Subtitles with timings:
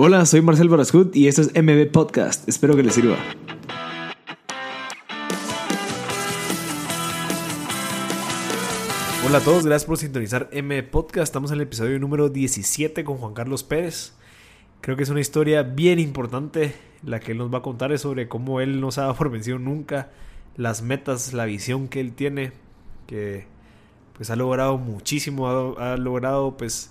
[0.00, 2.48] Hola, soy Marcel Barascut y esto es MB Podcast.
[2.48, 3.16] Espero que les sirva.
[9.26, 11.24] Hola a todos, gracias por sintonizar MB Podcast.
[11.24, 14.12] Estamos en el episodio número 17 con Juan Carlos Pérez.
[14.82, 18.02] Creo que es una historia bien importante la que él nos va a contar es
[18.02, 20.12] sobre cómo él no se ha dado por vencido nunca,
[20.56, 22.52] las metas, la visión que él tiene,
[23.08, 23.46] que
[24.16, 26.90] pues ha logrado muchísimo, ha, logrado pues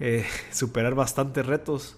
[0.00, 1.96] eh, superar bastantes retos.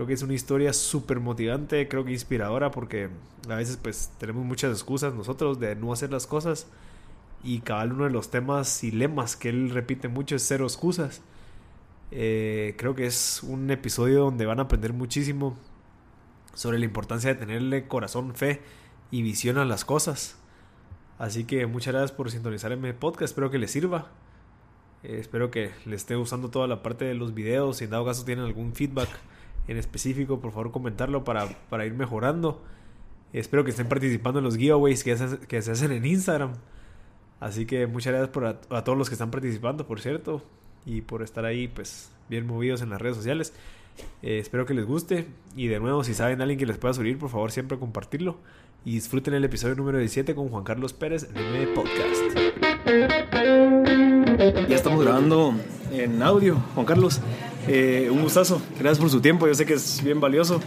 [0.00, 3.10] Creo que es una historia súper motivante, creo que inspiradora porque
[3.50, 6.68] a veces pues tenemos muchas excusas nosotros de no hacer las cosas
[7.44, 11.20] y cabal uno de los temas y lemas que él repite mucho es cero excusas.
[12.12, 15.54] Eh, creo que es un episodio donde van a aprender muchísimo
[16.54, 18.62] sobre la importancia de tenerle corazón, fe
[19.10, 20.38] y visión a las cosas.
[21.18, 24.08] Así que muchas gracias por sintonizar en mi podcast, espero que les sirva.
[25.02, 27.76] Eh, espero que les esté gustando toda la parte de los videos.
[27.76, 29.10] Si en dado caso tienen algún feedback
[29.70, 32.60] en específico, por favor comentarlo para, para ir mejorando.
[33.32, 36.54] espero que estén participando en los giveaways que se, que se hacen en Instagram.
[37.38, 40.42] Así que muchas gracias por a todos los que están participando, por cierto
[40.84, 43.52] y por estar ahí pues bien movidos en las redes sociales.
[44.22, 46.92] Eh, espero que les guste y de nuevo si saben a alguien que les pueda
[46.92, 48.38] subir, por favor siempre compartirlo
[48.84, 52.22] y disfruten el episodio número 17 con Juan Carlos Pérez en el podcast.
[54.68, 55.54] Ya estamos grabando
[55.92, 57.20] en audio, Juan Carlos.
[57.68, 60.60] Eh, un gustazo, gracias por su tiempo, yo sé que es bien valioso.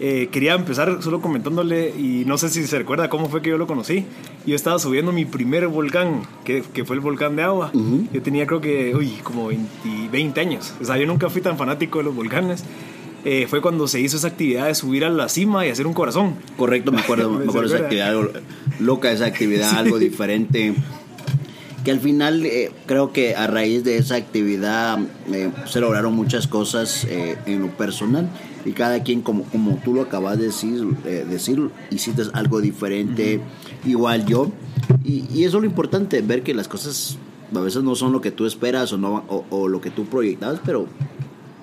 [0.00, 3.58] Eh, quería empezar solo comentándole, y no sé si se recuerda cómo fue que yo
[3.58, 4.04] lo conocí.
[4.46, 7.70] Yo estaba subiendo mi primer volcán, que, que fue el volcán de agua.
[8.12, 10.74] Yo tenía creo que, uy, como 20, años.
[10.80, 12.64] O sea, yo nunca fui tan fanático de los volcanes.
[13.24, 15.94] Eh, fue cuando se hizo esa actividad de subir a la cima y hacer un
[15.94, 16.34] corazón.
[16.58, 18.14] Correcto, me acuerdo, me acuerdo esa actividad
[18.80, 20.74] loca, esa actividad, algo diferente.
[21.84, 24.98] Que al final eh, creo que a raíz de esa actividad
[25.66, 28.30] se lograron muchas cosas en lo personal
[28.64, 33.40] y cada quien, como, como tú lo acabas de decir, eh, decir hiciste algo diferente,
[33.84, 34.50] igual yo.
[35.04, 37.18] Y, y, eso es lo importante, ver que las cosas
[37.54, 40.06] a veces no son lo que tú esperas o, no, o, o lo que tú
[40.06, 40.86] proyectabas, pero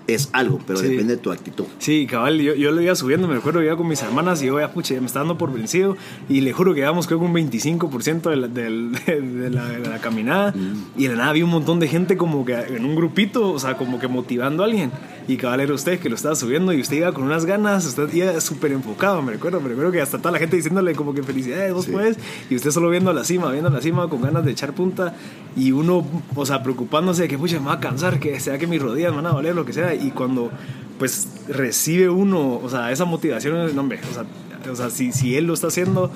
[0.07, 1.65] es algo, pero depende de tu actitud.
[1.79, 4.59] Sí, cabal, yo, yo lo iba subiendo, me acuerdo, iba con mis hermanas y yo,
[4.59, 5.97] ya, pucha, me está dando por vencido
[6.29, 9.49] y le juro que íbamos creo que un 25% de la, de,
[9.89, 10.99] la, caminada mm.
[10.99, 13.59] y de la nada vi un montón de gente como que en un grupito, o
[13.59, 14.91] sea, como que motivando a alguien
[15.27, 18.11] y cabal era usted que lo estaba subiendo y usted iba con unas ganas, usted
[18.13, 21.23] iba súper enfocado, me recuerdo, me recuerdo que hasta toda la gente diciéndole como que
[21.23, 22.17] felicidades, vos puedes,
[22.49, 24.73] y usted solo viendo a la cima, viendo a la cima con ganas de echar
[24.73, 25.15] punta
[25.55, 26.05] y uno,
[26.35, 29.11] o sea, preocupándose de que, pucha, me va a cansar, que sea que mis rodillas
[29.11, 30.51] me van a doler, lo que sea, y cuando
[30.97, 35.35] pues recibe uno, o sea, esa motivación, no, hombre, o sea, o sea si, si
[35.35, 36.11] él lo está haciendo,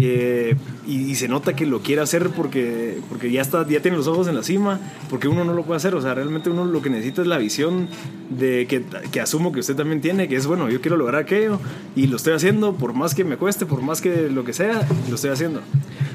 [0.00, 0.56] eh,
[0.86, 4.28] y, se nota que lo quiere hacer porque, porque ya, está, ya tiene los ojos
[4.28, 5.94] en la cima, porque uno no lo puede hacer.
[5.94, 7.88] O sea, realmente uno lo que necesita es la visión
[8.30, 11.60] de que, que asumo que usted también tiene, que es, bueno, yo quiero lograr aquello
[11.94, 14.86] y lo estoy haciendo, por más que me cueste, por más que lo que sea,
[15.08, 15.60] lo estoy haciendo.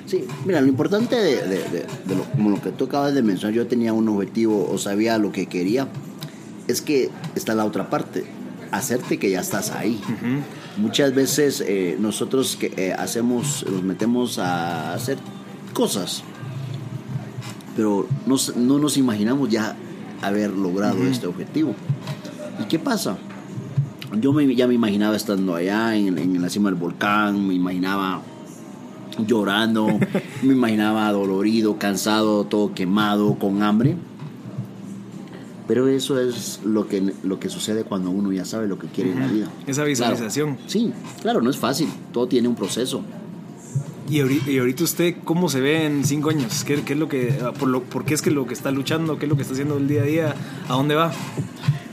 [0.05, 1.85] Sí, mira, lo importante de, de,
[2.15, 5.31] lo, como lo que tú acabas de mencionar, yo tenía un objetivo o sabía lo
[5.31, 5.87] que quería,
[6.67, 8.25] es que está la otra parte,
[8.71, 10.01] hacerte que ya estás ahí.
[10.77, 15.17] Muchas veces eh, nosotros que eh, hacemos, nos metemos a hacer
[15.73, 16.23] cosas,
[17.75, 19.75] pero no, nos imaginamos ya
[20.21, 21.73] haber logrado este objetivo.
[22.61, 23.17] ¿Y qué pasa?
[24.19, 28.21] Yo me, ya me imaginaba estando allá en, en la cima del volcán, me imaginaba
[29.25, 29.87] llorando,
[30.43, 33.95] me imaginaba dolorido, cansado, todo quemado, con hambre.
[35.67, 39.11] Pero eso es lo que, lo que sucede cuando uno ya sabe lo que quiere
[39.11, 39.51] en la vida.
[39.67, 40.57] Esa visualización.
[40.67, 43.03] sí, claro, no es fácil, todo tiene un proceso.
[44.09, 46.63] ¿Y ahorita, usted cómo se ve en cinco años?
[46.63, 49.19] ¿Qué, qué es lo que, por, lo, ¿Por qué es que lo que está luchando?
[49.19, 50.35] ¿Qué es lo que está haciendo el día a día?
[50.69, 51.11] ¿A dónde va?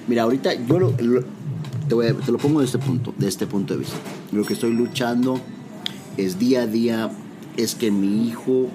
[0.06, 3.80] Mira, ahorita yo lo, te, te, lo pongo de este punto, de este punto de
[3.80, 3.96] vista.
[4.30, 5.40] Lo que estoy luchando
[6.16, 7.10] es día a día,
[7.56, 8.68] es que mi hijo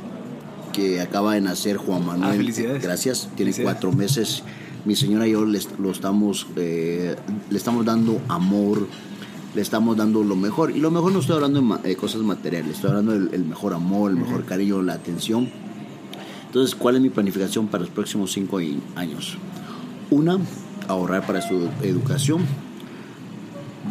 [0.74, 2.84] que acaba de nacer, Juan Manuel, ah, felicidades.
[2.84, 4.44] gracias, tiene cuatro meses
[4.86, 7.16] mi señora y yo le, lo estamos, eh,
[7.50, 8.88] le estamos dando amor,
[9.56, 10.72] le estamos dando lo mejor.
[10.72, 14.18] Y lo mejor no estoy hablando de cosas materiales, estoy hablando del mejor amor, el
[14.18, 15.50] mejor cariño, la atención.
[16.48, 18.60] Entonces, ¿cuál es mi planificación para los próximos cinco
[18.96, 19.38] años?
[20.10, 20.40] Una,
[20.88, 22.42] ahorrar para su educación.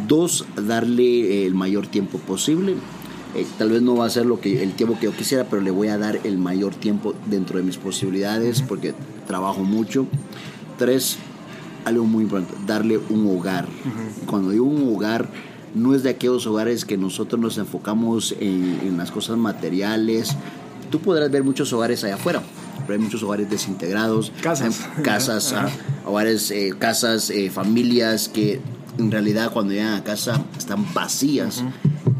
[0.08, 2.74] Dos, darle el mayor tiempo posible.
[3.34, 5.62] Eh, tal vez no va a ser lo que el tiempo que yo quisiera, pero
[5.62, 8.94] le voy a dar el mayor tiempo dentro de mis posibilidades porque
[9.26, 10.06] trabajo mucho.
[10.78, 11.18] Tres,
[11.84, 13.66] algo muy importante, darle un hogar.
[14.26, 15.28] Cuando digo un hogar,
[15.74, 20.36] no es de aquellos hogares que nosotros nos enfocamos en, las cosas materiales.
[20.90, 22.42] Tú podrás ver muchos hogares allá afuera,
[22.86, 24.32] pero hay muchos hogares desintegrados.
[24.40, 24.86] Casas.
[25.02, 25.68] Casas, ah,
[26.06, 28.60] hogares, eh, casas, eh, familias que
[28.98, 31.64] en realidad cuando llegan a casa están vacías.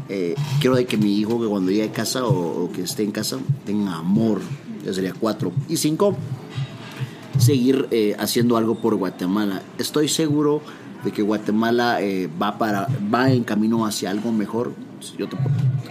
[0.09, 3.11] Eh, quiero de que mi hijo que cuando llegue a casa o, que esté en
[3.11, 4.41] casa tenga amor.
[4.85, 5.51] Ya sería cuatro.
[5.67, 6.15] Y cinco,
[7.39, 9.61] seguir eh, haciendo algo por Guatemala.
[9.77, 10.61] Estoy seguro
[11.03, 14.73] de que Guatemala eh, va, para, va en camino hacia algo mejor.
[15.17, 15.27] Yo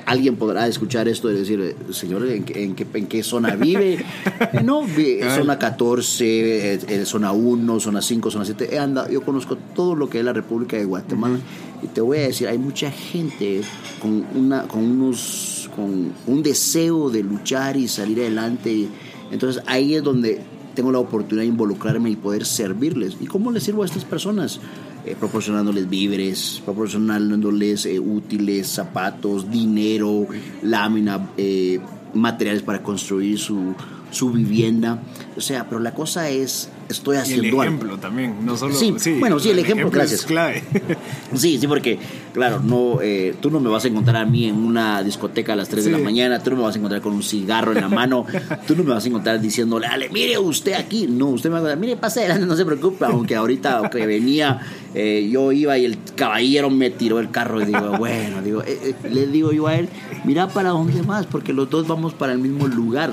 [0.05, 4.05] alguien podrá escuchar esto y decir, eh, señor, ¿en, en, qué, en qué, zona vive?
[4.65, 4.83] no,
[5.35, 8.79] zona 14, zona 1, zona 5, zona 7.
[8.79, 11.39] Anda, yo conozco todo lo que es la República de Guatemala
[11.83, 13.63] y te voy a decir, hay mucha gente
[14.03, 18.89] con, una, con, unos, con un deseo de luchar y salir adelante.
[19.31, 20.43] Entonces ahí es donde
[20.79, 23.17] tengo la oportunidad de involucrarme y poder servirles.
[23.21, 24.61] ¿Y cómo les sirvo a estas personas?
[25.05, 30.29] Eh, proporcionándoles víveres, proporcionándoles eh, útiles, zapatos, dinero,
[30.63, 31.81] lámina, eh,
[32.15, 33.75] materiales para construir su,
[34.13, 35.03] su vivienda.
[35.37, 38.75] O sea, pero la cosa es estoy haciendo y el ejemplo también, no solo...
[38.75, 40.21] Sí, bueno, sí, el, ejemplo, gracias.
[40.21, 40.63] Es clave.
[41.35, 41.99] sí, sí, porque,
[42.33, 45.57] claro, no, eh, tú no me vas a encontrar a mí en una discoteca a
[45.57, 47.81] las 3 de la mañana, tú no me vas a encontrar con un cigarro en
[47.81, 48.25] la mano,
[48.67, 51.07] tú no me vas a encontrar diciéndole, ale, mire usted aquí.
[51.07, 54.07] No, usted me va a encontrar, mire, pase adelante, no se preocupe, aunque ahorita que
[54.07, 54.61] venía,
[54.95, 58.95] eh, yo iba y el caballero me tiró el carro y digo, bueno, digo, eh,
[59.11, 59.89] le digo yo a él,
[60.25, 63.11] mira para dónde más, porque los dos vamos para el mismo lugar.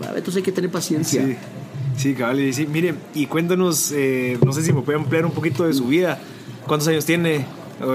[0.00, 1.26] Entonces hay que tener paciencia.
[1.26, 1.36] Sí.
[1.98, 5.32] Sí, cabal, y sí, mire, y cuéntanos, eh, no sé si me puede ampliar un
[5.32, 6.20] poquito de su vida.
[6.64, 7.44] ¿Cuántos años tiene?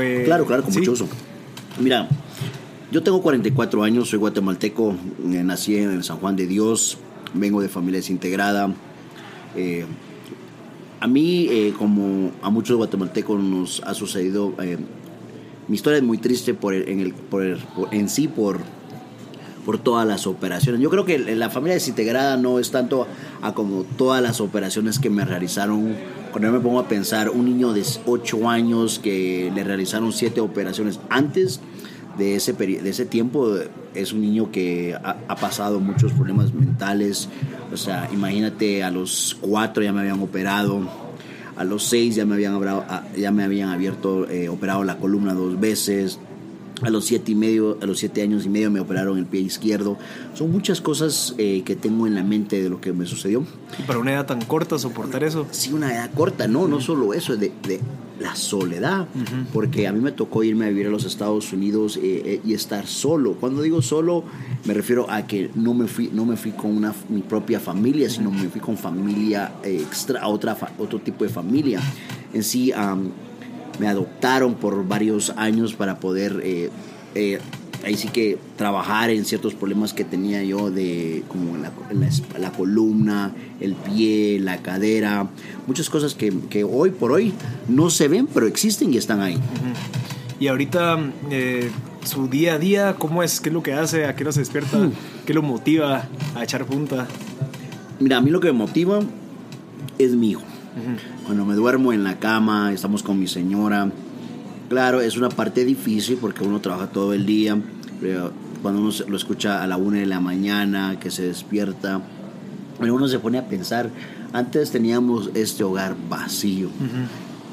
[0.01, 0.93] Eh, claro, claro, con mucho
[1.79, 2.09] Mira,
[2.91, 6.97] yo tengo 44 años, soy guatemalteco, eh, nací en San Juan de Dios,
[7.33, 8.75] vengo de familia desintegrada.
[10.99, 14.53] a mí, como a muchos guatemaltecos nos ha sucedido,
[15.69, 17.57] mi historia es muy triste por, en, el, por,
[17.91, 18.59] en sí por
[19.65, 20.81] por todas las operaciones.
[20.81, 23.07] Yo creo que la familia desintegrada no es tanto
[23.41, 25.95] a como todas las operaciones que me realizaron.
[26.31, 30.41] Cuando yo me pongo a pensar, un niño de 8 años que le realizaron 7
[30.41, 31.61] operaciones antes
[32.17, 33.55] de ese, de ese tiempo,
[33.93, 37.29] es un niño que ha, pasado muchos problemas mentales.
[37.71, 40.81] O sea, imagínate, a los 4 ya me habían operado.
[41.55, 42.59] A los 6 ya me habían,
[43.15, 46.19] ya me habían abierto, eh, operado la columna dos veces
[46.81, 49.41] a los siete y medio, a los siete años y medio me operaron el pie
[49.41, 49.97] izquierdo.
[50.33, 53.45] Son muchas cosas eh, que tengo en la mente de lo que me sucedió.
[53.79, 55.47] ¿Y para una edad tan corta soportar eso?
[55.51, 57.79] Sí, una edad corta, no, no solo eso, de, de
[58.19, 59.07] la soledad,
[59.51, 62.53] porque a mí me tocó irme a vivir a los Estados Unidos eh, eh, y
[62.53, 63.33] estar solo.
[63.33, 64.23] Cuando digo solo,
[64.65, 68.09] me refiero a que no me fui, no me fui con una, mi propia familia,
[68.09, 71.81] sino me fui con familia extra, otra, otro tipo de familia.
[72.33, 72.71] En sí,
[73.79, 76.69] me adoptaron por varios años para poder eh,
[77.15, 77.39] eh,
[77.83, 81.71] ahí sí que trabajar en ciertos problemas que tenía yo de como la,
[82.39, 85.27] la, columna, el pie, la cadera,
[85.67, 87.33] muchas cosas que, que, hoy por hoy
[87.67, 89.37] no se ven, pero existen y están ahí.
[90.39, 90.97] Y ahorita
[91.29, 91.69] eh,
[92.05, 93.39] su día a día, ¿cómo es?
[93.39, 94.05] ¿Qué es lo que hace?
[94.05, 94.77] ¿A qué no se despierta?
[94.77, 94.91] Hmm.
[95.25, 97.07] ¿Qué lo motiva a echar punta?
[97.99, 99.01] Mira, a mí lo que me motiva
[99.97, 100.41] es mi hijo.
[101.25, 103.91] Cuando me duermo en la cama, estamos con mi señora.
[104.69, 107.57] Claro, es una parte difícil porque uno trabaja todo el día.
[108.01, 108.31] Pero
[108.61, 112.01] cuando uno lo escucha a la una de la mañana, que se despierta,
[112.79, 113.89] uno se pone a pensar,
[114.31, 116.69] antes teníamos este hogar vacío.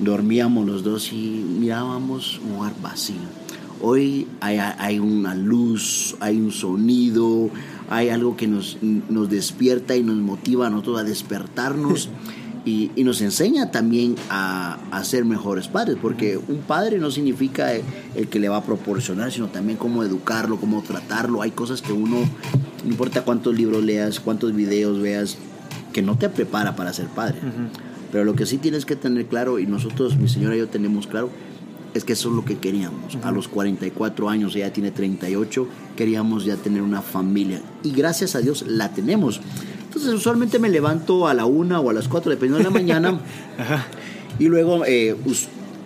[0.00, 3.16] Dormíamos los dos y mirábamos un hogar vacío.
[3.82, 7.50] Hoy hay, hay, una luz, hay un sonido,
[7.88, 12.08] hay algo que nos, nos despierta y nos motiva a nosotros a despertarnos
[12.64, 18.38] y, nos enseña también a, ser mejores padres, porque un padre no significa el, que
[18.38, 21.42] le va a proporcionar, sino también cómo educarlo, cómo tratarlo.
[21.42, 22.18] Hay cosas que uno,
[22.84, 25.38] no importa cuántos libros leas, cuántos videos veas,
[25.92, 27.38] que no te prepara para ser padre.
[28.12, 31.06] Pero lo que sí tienes que tener claro, y nosotros, mi señora y yo tenemos
[31.06, 31.30] claro,
[31.94, 33.16] es que eso es lo que queríamos.
[33.22, 37.62] A los 44 años, ella tiene 38, queríamos ya tener una familia.
[37.82, 39.40] Y gracias a Dios la tenemos.
[39.90, 43.18] Entonces usualmente me levanto a la una o a las cuatro, dependiendo de la mañana.
[44.38, 45.16] Y luego, eh,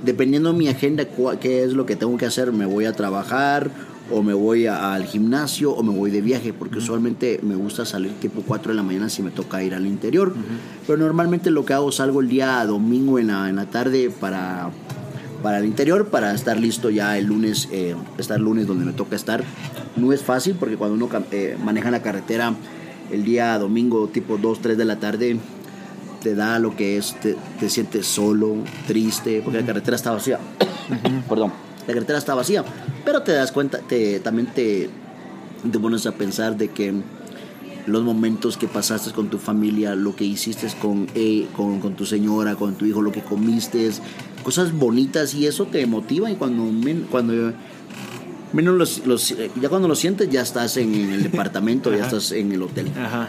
[0.05, 1.07] dependiendo de mi agenda,
[1.41, 3.71] qué es lo que tengo que hacer, me voy a trabajar
[4.13, 8.13] o me voy al gimnasio o me voy de viaje, porque usualmente me gusta salir
[8.21, 10.35] tipo 4 de la mañana si me toca ir al interior.
[10.87, 14.71] Pero normalmente lo que hago, salgo el día domingo en la, en la tarde para,
[15.43, 19.17] para el interior, para estar listo ya el lunes, eh, estar lunes donde me toca
[19.17, 19.43] estar.
[19.97, 22.55] No es fácil porque cuando uno eh, maneja la carretera
[23.11, 25.39] el día domingo tipo 2, 3 de la tarde
[26.23, 28.57] te da lo que es, te, sientes solo,
[28.87, 30.39] triste, porque la carretera está vacía.
[31.29, 31.53] Perdón,
[31.87, 32.65] la carretera está vacía,
[33.05, 34.89] pero te das cuenta, te, también te,
[35.71, 36.95] te pones a pensar de que
[37.87, 42.07] los momentos que pasaste con tu familia, lo que hiciste con, eh, con, con, tu
[42.07, 43.91] señora, con tu hijo, lo que comiste,
[44.43, 46.65] cosas bonitas y eso te motiva y cuando,
[47.11, 47.53] cuando
[48.55, 52.53] menos los, los, ya cuando lo sientes ya estás en el departamento, ya estás en
[52.53, 52.91] el hotel.
[52.97, 53.29] Ajá.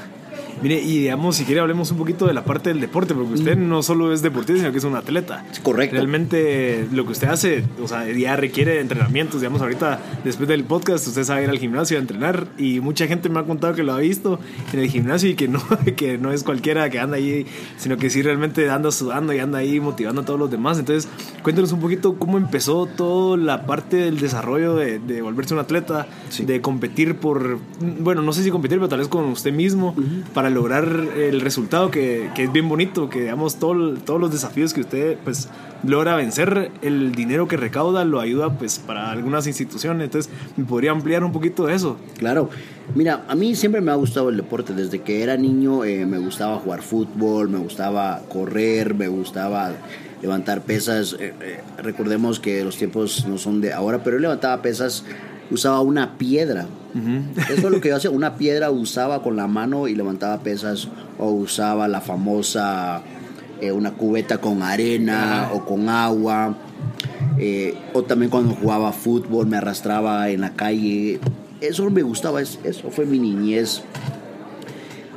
[0.62, 3.58] Mire, y digamos, si quiere hablemos un poquito de la parte del deporte, porque usted
[3.58, 5.46] no solo es deportista, sino que es un atleta.
[5.64, 5.96] Correcto.
[5.96, 9.42] Realmente lo que usted hace, o sea, ya requiere entrenamientos.
[9.42, 13.30] Digamos, ahorita, después del podcast, usted sabe ir al gimnasio a entrenar y mucha gente
[13.30, 14.40] me ha contado que lo ha visto
[14.74, 15.62] en el gimnasio y que no,
[15.98, 17.46] que no es cualquiera que anda ahí,
[17.78, 20.80] sino que sí realmente anda sudando y anda ahí motivando a todos los demás.
[20.80, 21.10] Entonces,
[21.44, 26.08] cuéntenos un poquito cómo empezó toda la parte del desarrollo de, de volverse un atleta,
[26.40, 29.96] de competir por, bueno, no sé si competir, pero tal vez con usted mismo,
[30.34, 30.86] para lograr
[31.18, 35.18] el resultado que, que es bien bonito, que digamos todo, todos los desafíos que usted
[35.24, 35.50] pues
[35.84, 40.92] logra vencer, el dinero que recauda lo ayuda pues para algunas instituciones, entonces me podría
[40.92, 41.98] ampliar un poquito de eso.
[42.18, 42.50] Claro,
[42.96, 46.18] mira, a mí siempre me ha gustado el deporte, desde que era niño eh, me
[46.18, 49.74] gustaba jugar fútbol, me gustaba correr, me gustaba
[50.22, 54.62] levantar pesas, eh, eh, recordemos que los tiempos no son de ahora, pero yo levantaba
[54.62, 55.04] pesas
[55.52, 56.68] usaba una piedra.
[57.50, 60.88] Eso es lo que yo hacía, una piedra usaba con la mano y levantaba pesas
[61.20, 63.04] o usaba la famosa
[63.62, 66.56] eh, una cubeta con arena o con agua.
[67.38, 71.20] Eh, o también cuando jugaba fútbol me arrastraba en la calle.
[71.62, 73.82] Eso me gustaba, eso fue mi niñez.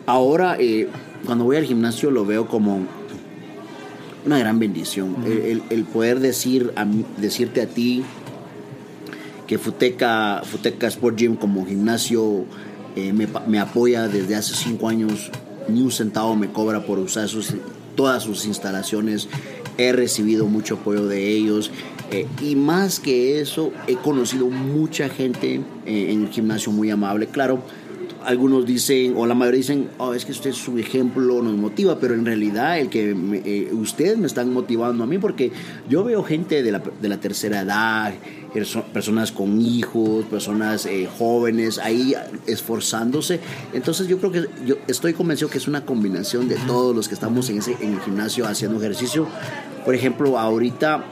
[0.07, 0.89] Ahora, eh,
[1.27, 2.87] cuando voy al gimnasio lo veo como
[4.25, 5.17] una gran bendición.
[5.27, 6.87] el, poder decir a,
[7.19, 8.05] decirte a ti,
[9.49, 12.45] que Futeca, Futeca Sport Gym como gimnasio
[12.95, 15.31] eh, me, apoya desde hace cinco años,
[15.69, 17.55] ni un centavo me cobra por usar sus,
[17.97, 19.29] todas sus instalaciones,
[19.79, 21.71] he recibido mucho apoyo de ellos
[22.11, 27.27] eh, y más que eso he conocido mucha gente eh, en el gimnasio muy amable,
[27.27, 27.63] claro
[28.29, 31.99] algunos dicen, o la mayoría dicen, oh, es que usted es su ejemplo, nos motiva,
[31.99, 35.51] pero en realidad el que eh, ustedes me están motivando a mí, porque
[35.89, 38.13] yo veo gente de la, de la tercera edad,
[38.93, 42.15] personas con hijos, personas eh, jóvenes ahí
[42.47, 43.41] esforzándose.
[43.73, 47.15] Entonces yo creo que yo estoy convencido que es una combinación de todos los que
[47.15, 49.27] estamos en, ese, en el gimnasio haciendo ejercicio.
[49.87, 51.03] Por ejemplo, ahorita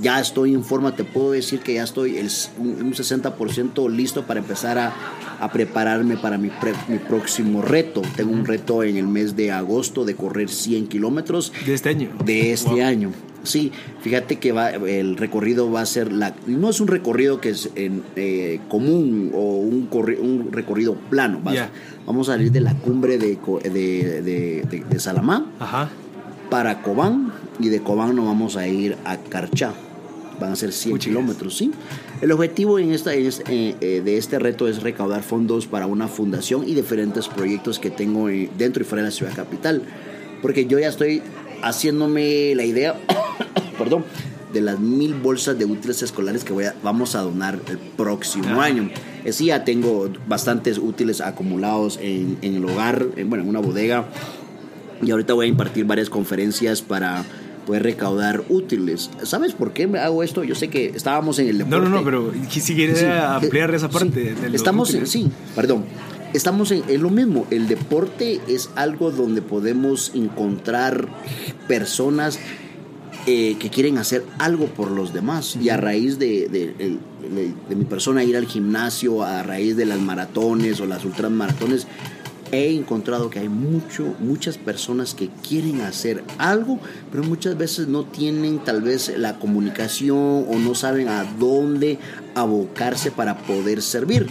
[0.00, 4.40] ya estoy en forma, te puedo decir que ya estoy el, un 60% listo para
[4.40, 4.92] empezar a,
[5.40, 6.50] a prepararme para mi,
[6.88, 8.02] mi, próximo reto.
[8.16, 11.52] Tengo un reto en el mes de agosto de correr 100 kilómetros.
[11.66, 12.10] ¿De este año?
[12.24, 13.12] De este año.
[13.44, 17.50] Sí, fíjate que va, el recorrido va a ser, la, no es un recorrido que
[17.50, 19.88] es en, eh, común o un,
[20.20, 21.40] un recorrido plano.
[22.04, 25.46] Vamos a salir de la cumbre de, de, de, de Salamá
[26.50, 29.72] para Cobán y de Cobán nos vamos a ir a Carchá.
[30.40, 31.72] Van a ser 100 kilómetros, ¿sí?
[32.20, 36.68] El objetivo en esta, eh, eh, de este reto es recaudar fondos para una fundación
[36.68, 39.82] y diferentes proyectos que tengo eh, dentro y fuera de la ciudad capital.
[40.40, 41.22] Porque yo ya estoy
[41.62, 42.94] haciéndome la idea,
[43.78, 44.04] perdón,
[44.52, 48.90] de las mil bolsas de útiles escolares que voy vamos a donar el próximo año.
[49.30, 54.06] Sí, ya tengo bastantes útiles acumulados en, en el hogar, en, bueno, en una bodega.
[55.02, 57.24] Y ahorita voy a impartir varias conferencias para
[57.68, 59.10] poder recaudar útiles.
[59.24, 60.42] ¿Sabes por qué me hago esto?
[60.42, 61.84] Yo sé que estábamos en el deporte.
[61.84, 64.34] No, no, no, pero si quieres ampliar esa parte.
[64.54, 65.84] estamos, en, sí, perdón.
[66.32, 67.46] Estamos en, lo mismo.
[67.50, 71.08] El deporte es algo donde podemos encontrar
[71.68, 72.38] personas
[73.26, 75.54] eh, que quieren hacer algo por los demás.
[75.60, 80.80] Y a raíz de, de, mi persona ir al gimnasio, a raíz de las maratones
[80.80, 81.86] o las ultramaratones,
[82.52, 86.78] he encontrado que hay mucho, muchas personas que quieren hacer algo,
[87.10, 91.98] pero muchas veces no tienen tal vez la comunicación o no saben a dónde
[92.34, 94.26] abocarse para poder servir.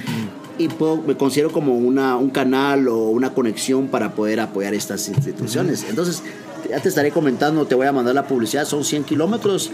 [0.58, 0.70] Y
[1.06, 5.86] me considero como una, un canal o una conexión para poder apoyar estas instituciones.
[5.88, 6.24] Entonces,
[6.70, 9.72] ya te estaré comentando, te voy a mandar la publicidad, son 100 kilómetros,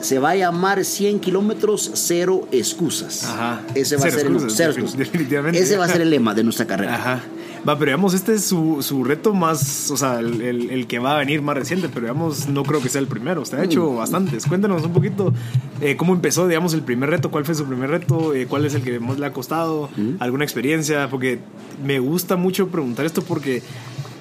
[0.00, 3.24] se va a llamar 100 kilómetros, cero excusas.
[3.24, 3.62] Ajá.
[3.74, 4.36] Ese va a ser el,
[5.54, 6.94] Ese va a ser el lema de nuestra carrera.
[6.94, 7.22] Ajá.
[7.66, 11.14] Va, pero digamos, este es su, su reto más, o sea, el, el, que va
[11.14, 13.42] a venir más reciente, pero digamos, no creo que sea el primero.
[13.42, 13.96] Usted ha hecho mm.
[13.96, 14.46] bastantes.
[14.46, 15.32] Cuéntanos un poquito
[15.80, 18.74] eh, cómo empezó, digamos, el primer reto, cuál fue su primer reto, eh, cuál es
[18.74, 20.14] el que más le ha costado, mm.
[20.20, 21.40] alguna experiencia, porque
[21.84, 23.62] me gusta mucho preguntar esto porque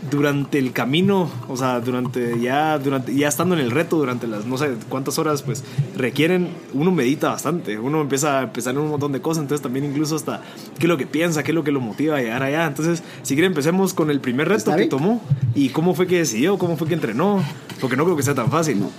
[0.09, 4.45] durante el camino, o sea, durante ya, durante ya estando en el reto, durante las
[4.45, 5.63] no sé cuántas horas, pues
[5.95, 9.85] requieren, uno medita bastante, uno empieza a pensar en un montón de cosas, entonces también
[9.85, 10.41] incluso hasta
[10.77, 12.67] qué es lo que piensa, qué es lo que lo motiva a llegar allá.
[12.67, 15.21] Entonces, si quiere empecemos con el primer reto que tomó
[15.55, 17.43] y cómo fue que decidió, cómo fue que entrenó,
[17.81, 18.79] porque no creo que sea tan fácil.
[18.79, 18.91] No.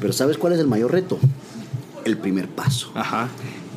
[0.00, 1.18] Pero ¿sabes cuál es el mayor reto?
[2.04, 2.90] El primer paso.
[2.94, 3.28] Ajá.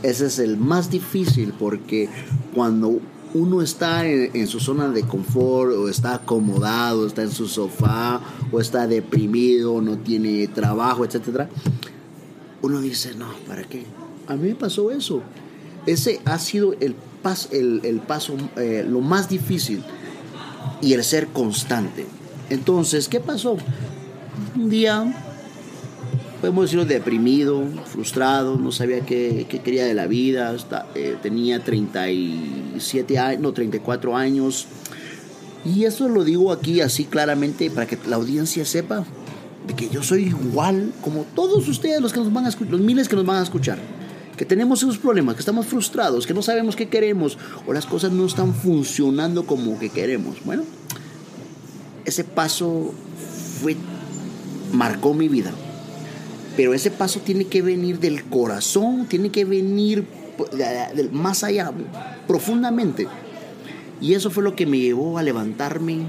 [0.02, 2.10] Ese es el más difícil porque
[2.54, 3.00] cuando
[3.34, 8.22] uno está en, su zona de confort o está acomodado, está en su sofá
[8.52, 11.50] o está deprimido, no tiene trabajo, etcétera,
[12.62, 13.86] uno dice, no, ¿para qué?
[14.28, 15.22] A mí me pasó eso.
[15.86, 19.84] Ese ha sido el, pas, el, el paso, eh, lo más difícil
[20.82, 22.06] y el ser constante.
[22.50, 23.58] Entonces, ¿qué pasó?
[24.56, 25.33] Un día,
[26.44, 30.54] podemos decirlo, deprimido, frustrado, no sabía qué, quería de la vida,
[30.94, 34.68] eh, tenía 37 años, no, 34 años.
[35.64, 39.06] Y eso lo digo aquí así claramente para que la audiencia sepa
[39.66, 42.82] de que yo soy igual como todos ustedes los que nos van a escuchar, los
[42.82, 43.80] miles que nos van a escuchar.
[44.36, 48.12] Que tenemos esos problemas, que estamos frustrados, que no sabemos qué queremos o las cosas
[48.12, 50.44] no están funcionando como que queremos.
[50.44, 50.64] Bueno,
[52.04, 52.94] ese paso
[53.62, 53.78] fue
[54.74, 55.54] marcó mi vida.
[56.56, 60.06] Pero ese paso tiene que venir del corazón, tiene que venir
[61.12, 61.72] más allá,
[62.28, 63.08] profundamente.
[64.02, 66.06] Y eso fue lo que me llevó a levantarme,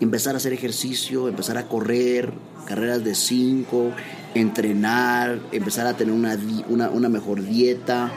[0.00, 2.32] empezar a hacer ejercicio, empezar a correr,
[2.66, 3.92] carreras de 5,
[4.34, 8.10] entrenar, empezar a tener una, una, una, mejor dieta,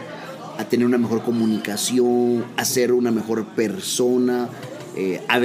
[0.57, 4.49] a tener una mejor comunicación, a ser una mejor persona,
[4.95, 5.35] eh, a,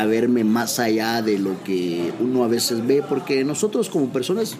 [0.00, 4.56] a verme más allá de lo que uno a veces ve, porque nosotros como personas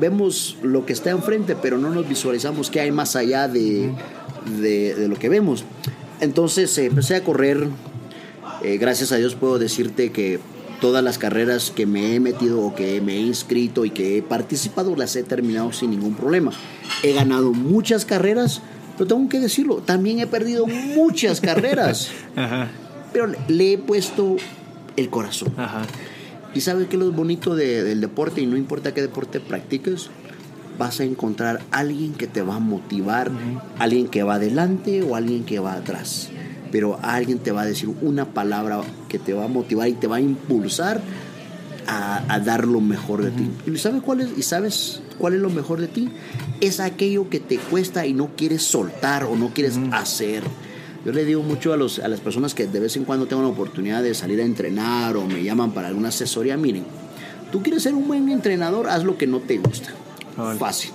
[0.00, 3.92] vemos lo que está enfrente, pero no nos visualizamos qué hay más allá de,
[4.60, 5.64] de, de lo que vemos.
[6.20, 7.68] Entonces eh, empecé a correr,
[8.62, 10.40] eh, gracias a Dios puedo decirte que
[10.80, 14.22] todas las carreras que me he metido o que me he inscrito y que he
[14.22, 16.52] participado las he terminado sin ningún problema.
[17.02, 18.62] He ganado muchas carreras,
[18.96, 22.10] pero tengo que decirlo, también he perdido muchas carreras.
[22.36, 22.70] Ajá.
[23.12, 24.36] Pero le he puesto
[24.96, 25.52] el corazón.
[25.56, 25.82] Ajá.
[26.56, 28.40] ¿Y sabes qué es lo bonito de, del deporte?
[28.40, 30.08] Y no importa qué deporte practiques,
[30.78, 33.60] vas a encontrar alguien que te va a motivar, uh -huh.
[33.78, 36.30] alguien que va adelante o alguien que va atrás
[36.70, 40.06] pero alguien te va a decir una palabra que te va a motivar y te
[40.06, 41.00] va a impulsar
[41.86, 43.64] a, a dar lo mejor de uh -huh.
[43.64, 43.70] ti.
[43.72, 44.28] ¿Y sabes cuál es?
[44.36, 46.10] ¿Y sabes cuál es lo mejor de ti?
[46.60, 49.94] Es aquello que te cuesta y no quieres soltar o no quieres uh -huh.
[49.94, 50.42] hacer.
[51.06, 53.40] Yo le digo mucho a, los, a las personas que de vez en cuando tengo
[53.40, 56.84] la oportunidad de salir a entrenar o me llaman para alguna asesoría, miren,
[57.52, 59.90] tú quieres ser un buen entrenador, haz lo que no te gusta.
[60.36, 60.58] Vale.
[60.58, 60.90] Fácil.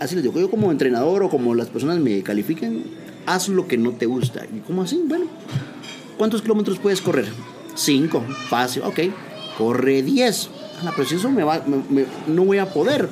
[0.00, 2.82] Así les digo, yo como entrenador o como las personas me califiquen,
[3.24, 4.44] haz lo que no te gusta.
[4.46, 5.00] ¿Y cómo así?
[5.06, 5.26] Bueno,
[6.18, 7.28] ¿cuántos kilómetros puedes correr?
[7.76, 8.98] Cinco, fácil, ok.
[9.56, 10.50] Corre diez.
[10.82, 13.08] La si eso me va, me, me, no voy a poder.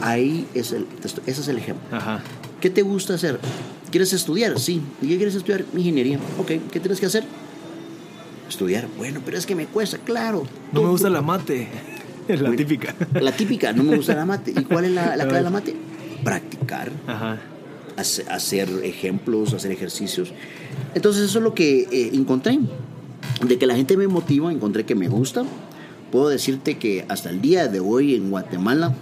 [0.00, 0.86] Ahí es el,
[1.24, 1.96] ese es el ejemplo.
[1.96, 2.20] Ajá.
[2.60, 3.38] ¿Qué te gusta hacer?
[3.90, 4.58] ¿Quieres estudiar?
[4.58, 4.80] Sí.
[5.02, 5.64] ¿Y qué quieres estudiar?
[5.74, 6.18] Ingeniería.
[6.38, 7.24] Ok, ¿qué tienes que hacer?
[8.48, 8.86] Estudiar.
[8.96, 10.44] Bueno, pero es que me cuesta, claro.
[10.72, 11.68] No me gusta la mate.
[12.28, 12.94] Es la típica.
[13.14, 14.50] La típica, no me gusta la mate.
[14.50, 15.74] ¿Y cuál es la, la clave de la mate?
[16.22, 16.92] Practicar.
[17.06, 17.38] Ajá
[17.98, 20.32] hacer ejemplos, hacer ejercicios.
[20.94, 22.58] Entonces eso es lo que eh, encontré.
[23.44, 25.44] De que la gente me motiva, encontré que me gusta.
[26.12, 28.94] Puedo decirte que hasta el día de hoy en Guatemala,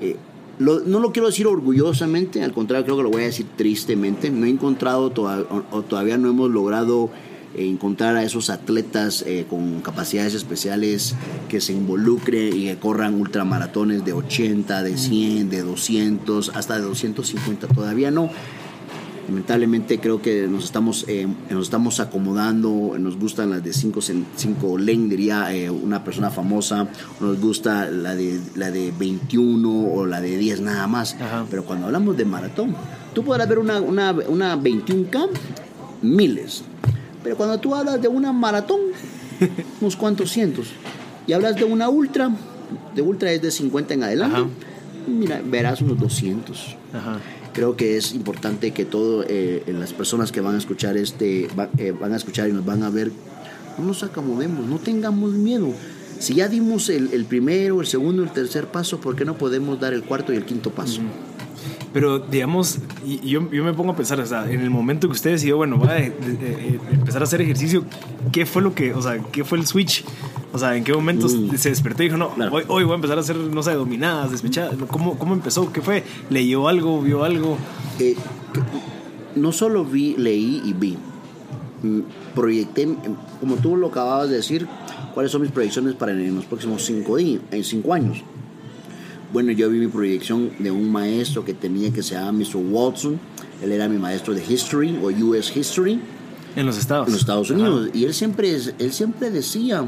[0.00, 0.16] eh,
[0.60, 4.30] no lo quiero decir orgullosamente, al contrario creo que lo voy a decir tristemente.
[4.30, 5.12] No he encontrado
[5.70, 7.10] o todavía no hemos logrado
[7.56, 11.16] encontrar a esos atletas eh, con capacidades especiales
[11.48, 16.82] que se involucren y que corran ultramaratones de 80, de 100, de 200, hasta de
[16.82, 17.66] 250.
[17.68, 18.30] Todavía no.
[19.30, 25.08] Lamentablemente creo que nos estamos, eh, nos estamos acomodando, nos gustan las de 5 len,
[25.08, 26.88] diría eh, una persona famosa,
[27.20, 31.14] nos gusta la de, la de 21 o la de 10 nada más.
[31.14, 31.46] Ajá.
[31.48, 32.74] Pero cuando hablamos de maratón,
[33.14, 35.28] tú podrás ver una, una, una 21K,
[36.02, 36.64] miles,
[37.22, 38.80] pero cuando tú hablas de una maratón,
[39.80, 40.72] unos cuantos cientos,
[41.28, 42.32] y hablas de una ultra,
[42.96, 44.48] de ultra es de 50 en adelante, Ajá.
[45.06, 46.76] mira, verás unos 200.
[46.92, 47.20] Ajá.
[47.52, 51.68] Creo que es importante que todas eh, las personas que van a escuchar este, va,
[51.78, 53.10] eh, van a escuchar y nos van a ver,
[53.78, 55.72] no nos acomodemos, no tengamos miedo.
[56.18, 59.80] Si ya dimos el, el primero, el segundo, el tercer paso, ¿por qué no podemos
[59.80, 61.00] dar el cuarto y el quinto paso?
[61.92, 62.78] Pero, digamos,
[63.24, 65.78] yo, yo, me pongo a pensar, o sea, en el momento que usted decidió, bueno,
[65.78, 67.84] va a de, de, de, empezar a hacer ejercicio,
[68.30, 70.04] ¿qué fue lo que, o sea, qué fue el switch?
[70.52, 71.56] O sea, ¿en qué momento mm.
[71.56, 72.54] se despertó y dijo, no, claro.
[72.54, 74.74] hoy, hoy, voy a empezar a hacer, no sé, dominadas, despechadas?
[74.88, 75.72] ¿Cómo, ¿Cómo empezó?
[75.72, 76.04] ¿Qué fue?
[76.28, 77.00] ¿Leyó algo?
[77.02, 77.56] ¿Vio algo?
[77.98, 78.16] Eh,
[79.36, 80.96] no solo vi, leí y vi.
[81.82, 82.00] Mm,
[82.34, 82.88] proyecté,
[83.38, 84.66] como tú lo acababas de decir,
[85.14, 88.22] cuáles son mis proyecciones para en los próximos cinco, días, en cinco años.
[89.32, 92.56] Bueno, yo vi mi proyección de un maestro que tenía que se llama Mr.
[92.56, 93.20] Watson.
[93.62, 96.00] Él era mi maestro de History o US History.
[96.56, 97.06] En los Estados.
[97.06, 97.88] En los Estados Unidos.
[97.88, 97.96] Ajá.
[97.96, 99.84] Y él siempre, él siempre decía,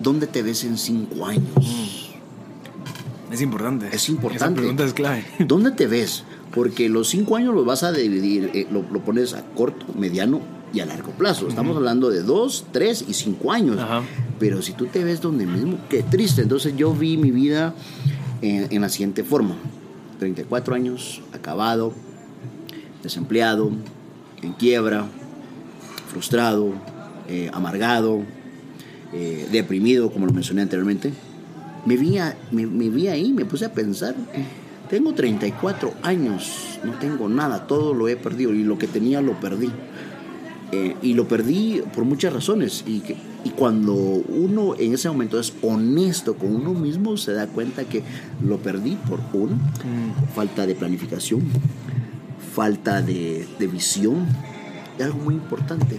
[0.00, 1.48] ¿dónde te ves en cinco años?
[1.56, 3.32] Mm.
[3.32, 3.88] Es importante.
[3.92, 4.44] Es importante.
[4.44, 5.24] Esa pregunta es clave.
[5.38, 6.24] ¿Dónde te ves?
[6.52, 10.40] Porque los cinco años los vas a dividir, eh, lo, lo, pones a corto, mediano
[10.72, 11.46] y a largo plazo.
[11.46, 11.78] Estamos uh -huh.
[11.78, 13.78] hablando de dos, tres y cinco años.
[14.40, 16.42] Pero si tú te ves donde mismo, qué triste.
[16.42, 17.74] Entonces yo vi mi vida
[18.42, 19.54] en, en la siguiente forma.
[20.18, 21.94] 34 años, acabado,
[23.02, 23.70] desempleado,
[24.42, 25.06] en quiebra,
[26.08, 26.74] frustrado,
[27.28, 28.22] eh, amargado,
[29.12, 31.12] eh, deprimido, como lo mencioné anteriormente.
[31.86, 34.14] Me vi, a- me, me vi ahí, me puse a pensar,
[34.90, 39.38] tengo 34 años, no tengo nada, todo lo he perdido y lo que tenía lo
[39.40, 39.70] perdí.
[40.72, 42.84] Eh, y lo perdí por muchas razones.
[42.86, 47.46] Y, que- y cuando uno en ese momento es honesto con uno mismo, se da
[47.48, 48.02] cuenta que
[48.44, 49.58] lo perdí por uno,
[50.34, 51.42] falta de planificación,
[52.54, 54.26] falta de, de visión,
[54.98, 55.98] y algo muy importante,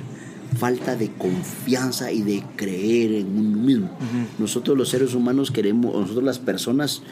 [0.58, 3.90] falta de confianza y de creer en uno mismo.
[4.38, 7.04] Nosotros los seres humanos queremos, nosotros las personas,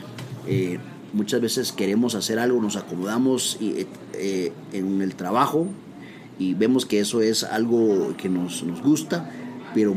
[0.47, 0.80] eh,
[1.13, 5.67] muchas veces queremos hacer algo, nos acomodamos y, eh, en el trabajo
[6.38, 9.30] y vemos que eso es algo que nos, nos gusta,
[9.73, 9.93] pero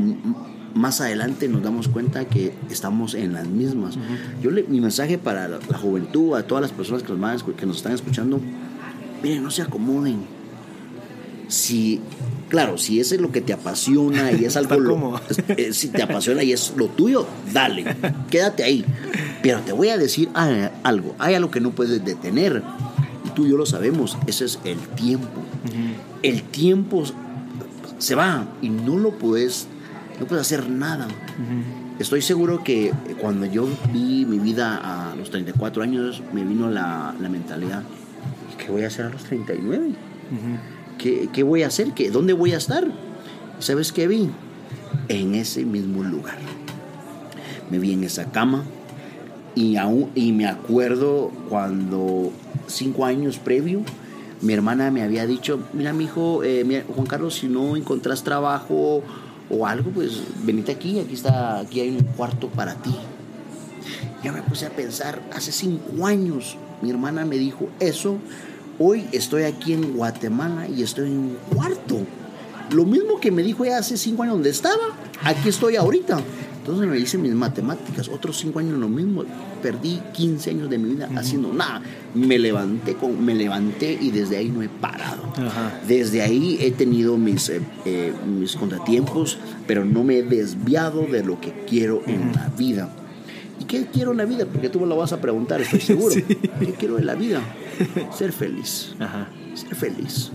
[0.74, 3.96] más adelante nos damos cuenta que estamos en las mismas.
[4.42, 7.66] Yo le, mi mensaje para la, la juventud, a todas las personas que nos, que
[7.66, 8.40] nos están escuchando,
[9.22, 10.20] miren, no se acomoden.
[11.48, 12.00] Si,
[12.52, 14.78] claro, si eso es lo que te apasiona y es algo...
[14.78, 15.20] Lo-
[15.56, 17.84] eh, si te apasiona y es lo tuyo, dale,
[18.30, 18.84] quédate ahí.
[19.42, 22.62] Pero te voy a decir algo, hay algo que no puedes detener.
[23.24, 25.26] Y tú y yo lo sabemos, ese es el tiempo.
[26.22, 27.04] El tiempo
[27.98, 29.66] se va y no lo puedes,
[30.20, 31.08] no puedes hacer nada.
[31.98, 34.76] Estoy seguro que cuando yo vi mi vida
[35.10, 37.82] a los 34 años, me vino la, la mentalidad,
[38.58, 39.90] ¿qué voy a hacer a los 39?
[40.98, 41.92] ¿Qué, qué voy a hacer?
[41.92, 42.87] ¿Qué, ¿Dónde voy a estar?
[43.59, 44.31] ¿Sabes qué vi?
[45.09, 46.38] En ese mismo lugar.
[47.70, 48.64] Me vi en esa cama
[49.55, 52.33] y, aún, y me acuerdo cuando
[52.66, 53.83] cinco años previo,
[54.40, 56.42] mi hermana me había dicho, mira, mi hijo,
[56.94, 59.02] Juan Carlos, si no encontrás trabajo
[59.50, 62.94] o algo, pues venite aquí, aquí está, aquí hay un cuarto para ti.
[64.24, 68.16] Yo me puse a pensar, hace cinco años mi hermana me dijo eso,
[68.85, 72.01] hoy estoy aquí en Guatemala y estoy en un cuarto.
[72.73, 76.21] Lo mismo que me dijo ella hace cinco años donde estaba, aquí estoy ahorita.
[76.59, 79.25] Entonces me hice mis matemáticas, otros cinco años lo mismo.
[79.61, 81.83] Perdí 15 años de mi vida haciendo nada.
[82.14, 85.23] Me levanté, con, me levanté y desde ahí no he parado.
[85.88, 91.25] Desde ahí he tenido mis, eh, eh, mis contratiempos, pero no me he desviado de
[91.25, 92.88] lo que quiero en la vida.
[93.62, 94.44] ¿Y qué quiero en la vida?
[94.46, 96.12] Porque tú me lo vas a preguntar, estoy seguro.
[96.14, 96.22] Sí.
[96.25, 97.40] ¿Qué quiero en la vida?
[98.16, 98.94] Ser feliz.
[98.98, 99.29] Ajá.
[99.55, 100.31] Ser feliz.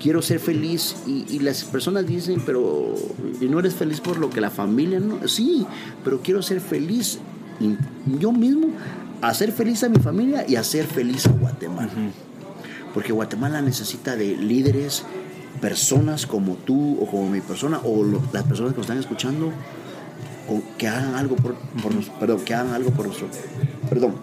[0.00, 2.94] Quiero ser feliz y, y las personas dicen, pero
[3.40, 5.26] ¿y no eres feliz por lo que la familia no?
[5.28, 5.66] Sí,
[6.04, 7.18] pero quiero ser feliz
[7.60, 7.76] y
[8.18, 8.68] yo mismo,
[9.22, 11.90] hacer feliz a mi familia y hacer feliz a Guatemala.
[12.92, 15.04] Porque Guatemala necesita de líderes,
[15.60, 19.52] personas como tú o como mi persona o lo- las personas que nos están escuchando
[20.48, 23.28] o que hagan algo por, por nos- perdón, que hagan algo por nuestro,
[23.88, 24.14] perdón,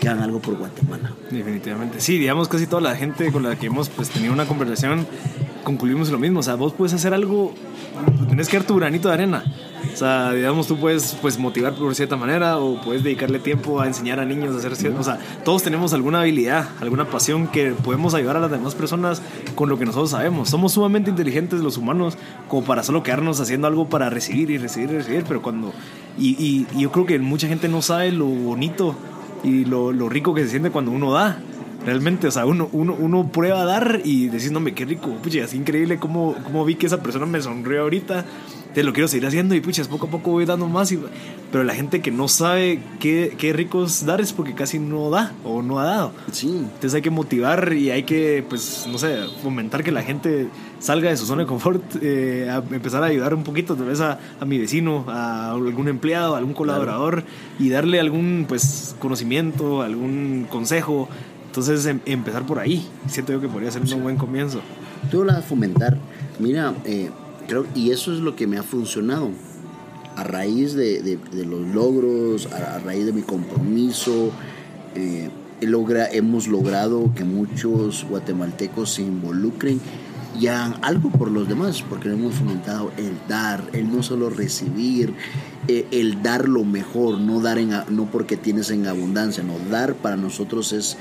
[0.00, 1.12] que hagan algo por Guatemala.
[1.30, 2.00] Definitivamente.
[2.00, 5.06] Sí, digamos casi toda la gente con la que hemos pues, tenido una conversación
[5.64, 6.40] concluimos lo mismo.
[6.40, 7.54] O sea, vos puedes hacer algo,
[8.28, 9.42] tenés que dar tu granito de arena.
[9.92, 13.86] O sea, digamos, tú puedes pues, motivar por cierta manera o puedes dedicarle tiempo a
[13.86, 15.00] enseñar a niños a hacer cierto.
[15.00, 19.22] O sea, todos tenemos alguna habilidad, alguna pasión que podemos ayudar a las demás personas
[19.54, 20.48] con lo que nosotros sabemos.
[20.50, 22.16] Somos sumamente inteligentes los humanos
[22.48, 25.72] como para solo quedarnos haciendo algo para recibir y recibir y recibir, pero cuando...
[26.18, 28.94] Y, y- y yo creo que mucha gente no sabe lo bonito
[29.42, 31.38] y lo, lo rico que se siente cuando uno da.
[31.84, 35.40] Realmente, o sea, uno, uno, uno prueba a dar y decís, no, qué rico, pucha,
[35.44, 38.24] es increíble cómo, cómo vi que esa persona me sonrió ahorita,
[38.74, 40.90] te lo quiero seguir haciendo y pucha, poco a poco voy dando más.
[40.92, 40.98] Y,
[41.52, 45.08] pero la gente que no sabe qué, qué rico es dar es porque casi no
[45.10, 46.12] da o no ha dado.
[46.32, 50.48] Sí, Entonces hay que motivar y hay que, pues, no sé, fomentar que la gente
[50.80, 54.00] salga de su zona de confort, eh, a empezar a ayudar un poquito, tal vez
[54.00, 57.22] a, a mi vecino, a algún empleado, a algún colaborador
[57.60, 61.08] y darle algún, pues, conocimiento, algún consejo.
[61.46, 64.60] Entonces em- empezar por ahí, siento yo que podría ser un buen comienzo.
[65.12, 65.96] tú la fomentar.
[66.40, 67.10] Mira, eh,
[67.46, 69.30] creo, y eso es lo que me ha funcionado.
[70.16, 74.30] A raíz de, de- de los logros, a, a raíz de mi compromiso,
[74.94, 75.28] eh,
[75.60, 79.80] logra- hemos logrado que muchos guatemaltecos se involucren
[80.40, 85.14] y hagan algo por los demás, porque hemos fomentado el dar, el no solo recibir,
[85.68, 89.94] eh, el dar lo mejor, no dar en, no porque tienes en abundancia, no dar
[89.94, 90.96] para nosotros es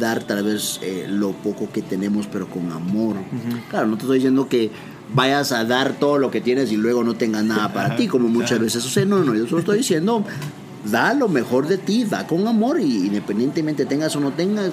[0.00, 3.16] dar tal vez eh, lo poco que tenemos, pero con amor.
[3.70, 4.70] Claro, no te estoy diciendo que
[5.14, 8.28] vayas a dar todo lo que tienes y luego no tengas nada para ti, como
[8.28, 9.06] muchas veces sucede.
[9.06, 10.24] No, no, yo solo estoy diciendo,
[10.90, 14.72] da lo mejor de ti, da con amor y independientemente tengas o no tengas,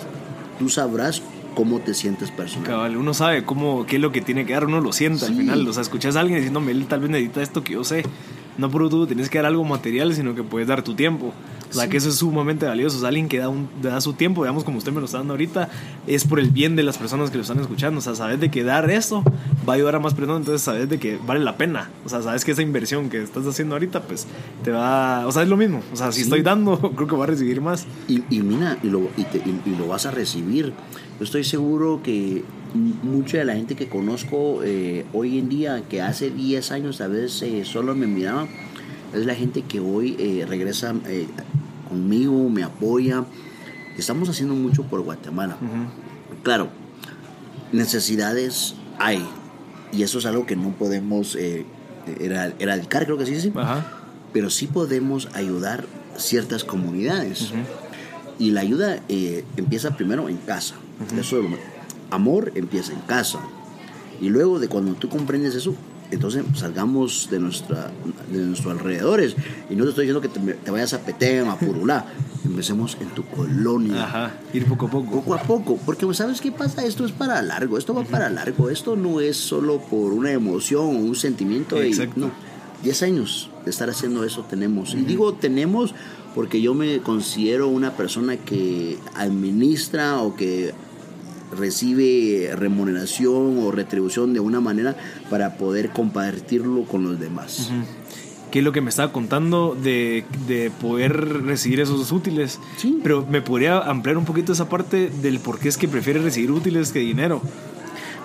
[0.58, 1.22] tú sabrás
[1.56, 2.68] cómo te sientes personal.
[2.68, 5.36] Cabal, uno sabe cómo, qué es lo que tiene que dar, uno lo siente al
[5.36, 5.68] final.
[5.68, 8.04] O sea, escuchas a alguien diciéndome, él tal vez necesita esto que yo sé.
[8.58, 11.34] No por tú tienes que dar algo material, sino que puedes dar tu tiempo.
[11.70, 12.98] O sea, que eso es sumamente valioso.
[12.98, 15.20] O sea, alguien que da, un, da su tiempo, digamos, como usted me lo está
[15.20, 15.70] dando ahorita,
[16.08, 18.00] es por el bien de las personas que lo están escuchando.
[18.00, 19.24] O sea, sabes de que dar esto
[19.68, 21.90] va a ayudar a más personas, entonces sabes de que vale la pena.
[22.06, 24.28] O sea, sabes que esa inversión que estás haciendo ahorita, pues
[24.64, 25.28] te va.
[25.28, 25.82] O sea, es lo mismo.
[25.94, 27.86] O sea, si estoy dando, creo que voy a recibir más.
[28.08, 30.74] Y, y mira, y lo, y, te, y, y lo vas a recibir.
[31.20, 36.02] Yo estoy seguro que mucha de la gente que conozco eh, hoy en día, que
[36.02, 38.48] hace 10 años a veces eh, solo me miraba,
[39.14, 41.28] es la gente que hoy eh, regresa eh,
[41.88, 43.26] conmigo, me apoya.
[43.98, 45.58] Estamos haciendo mucho por Guatemala.
[46.44, 46.70] Claro,
[47.72, 49.26] necesidades hay.
[49.92, 51.66] Y eso es algo que no podemos eh,
[52.60, 53.52] erradicar, creo que sí, sí.
[54.32, 55.86] Pero sí podemos ayudar
[56.18, 57.52] ciertas comunidades.
[58.38, 60.76] Y la ayuda eh, empieza primero en casa.
[61.18, 61.42] Eso
[62.12, 63.40] amor empieza en casa.
[64.22, 65.76] Y luego de cuando tú comprendes eso,
[66.12, 67.92] entonces salgamos de, nuestra,
[68.32, 69.36] de nuestros alrededores.
[69.70, 72.06] Y no te estoy diciendo que te, te vayas a Petén, a Purulá.
[72.46, 74.06] Empecemos en tu colonia.
[74.06, 74.34] Ajá.
[74.54, 75.12] Ir poco a poco.
[75.12, 76.86] Poco a poco, porque ¿sabes qué pasa?
[76.86, 80.86] Esto es para largo, esto va para largo, esto no es solo por una emoción
[80.86, 81.82] o un sentimiento.
[81.82, 82.20] Exacto.
[82.20, 82.32] no,
[82.84, 84.94] 10 años de estar haciendo eso tenemos.
[84.94, 85.94] Y digo tenemos
[86.34, 90.74] porque yo me considero una persona que administra o que
[91.58, 94.96] recibe remuneración o retribución de una manera
[95.30, 97.70] para poder compartirlo con los demás.
[98.52, 102.60] que es lo que me estaba contando de, de poder recibir esos útiles.
[102.78, 103.00] Sí.
[103.04, 106.52] Pero me podría ampliar un poquito esa parte del por qué es que prefiere recibir
[106.52, 107.42] útiles que dinero.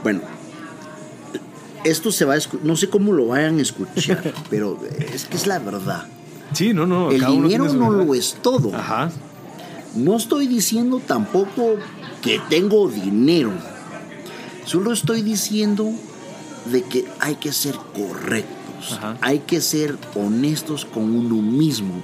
[0.02, 0.20] Bueno,
[1.84, 4.78] esto se va a no sé cómo lo vayan a escuchar, pero
[5.12, 6.06] es que es la verdad.
[6.52, 7.10] Sí, no, no.
[7.10, 8.06] El dinero no verdad.
[8.06, 8.74] lo es todo.
[8.74, 9.10] Ajá.
[9.96, 11.76] No estoy diciendo tampoco
[12.22, 13.52] que tengo dinero.
[14.64, 15.90] Solo estoy diciendo
[16.66, 18.92] de que hay que ser correctos.
[18.92, 19.16] Ajá.
[19.20, 21.94] Hay que ser honestos con uno mismo.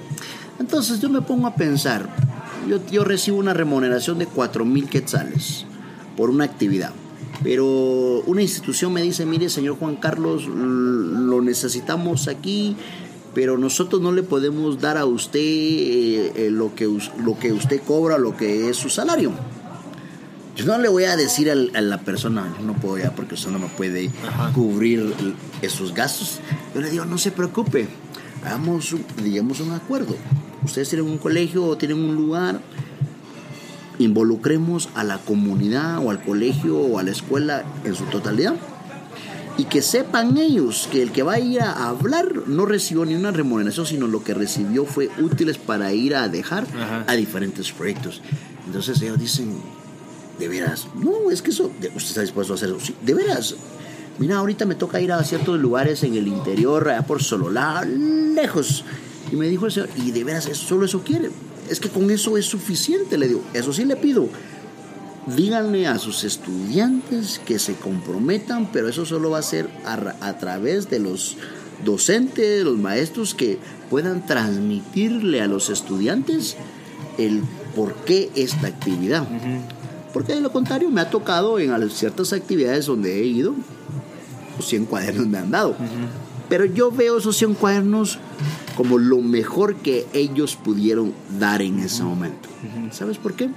[0.59, 2.07] Entonces yo me pongo a pensar,
[2.67, 5.65] yo, yo recibo una remuneración de 4 mil quetzales
[6.15, 6.93] por una actividad.
[7.43, 12.75] Pero una institución me dice, mire señor Juan Carlos, lo necesitamos aquí,
[13.33, 16.85] pero nosotros no le podemos dar a usted eh, eh, lo, que,
[17.23, 19.31] lo que usted cobra, lo que es su salario.
[20.55, 23.35] Yo no le voy a decir al- a la persona, yo no puedo ya porque
[23.35, 24.51] usted no me puede Ajá.
[24.53, 25.13] cubrir
[25.61, 26.39] esos gastos.
[26.75, 27.87] Yo le digo, no se preocupe,
[28.43, 30.15] hagamos, digamos un acuerdo.
[30.65, 32.59] Ustedes tienen un colegio o tienen un lugar,
[33.97, 38.55] involucremos a la comunidad o al colegio o a la escuela en su totalidad.
[39.57, 43.15] Y que sepan ellos que el que va a ir a hablar no recibió ni
[43.15, 47.05] una remuneración, sino lo que recibió fue útiles para ir a dejar Ajá.
[47.07, 48.21] a diferentes proyectos.
[48.65, 49.53] Entonces ellos dicen,
[50.39, 53.55] de veras, no, es que eso, usted está dispuesto a hacer eso, sí, de veras.
[54.19, 58.83] Mira, ahorita me toca ir a ciertos lugares en el interior, allá por Sololá, lejos.
[59.31, 61.29] Y me dijo el señor, y de veras, solo eso quiere.
[61.69, 63.43] Es que con eso es suficiente, le digo.
[63.53, 64.27] Eso sí le pido.
[65.27, 70.15] Díganle a sus estudiantes que se comprometan, pero eso solo va a ser a, ra-
[70.19, 71.37] a través de los
[71.85, 76.57] docentes, los maestros que puedan transmitirle a los estudiantes
[77.17, 77.41] el
[77.75, 79.27] por qué esta actividad.
[80.13, 83.53] Porque de lo contrario me ha tocado en ciertas actividades donde he ido,
[84.57, 85.75] pues 100 cuadernos me han dado.
[86.49, 88.17] Pero yo veo esos 100 cuadernos
[88.75, 92.49] como lo mejor que ellos pudieron dar en ese momento.
[92.91, 93.49] ¿Sabes por qué?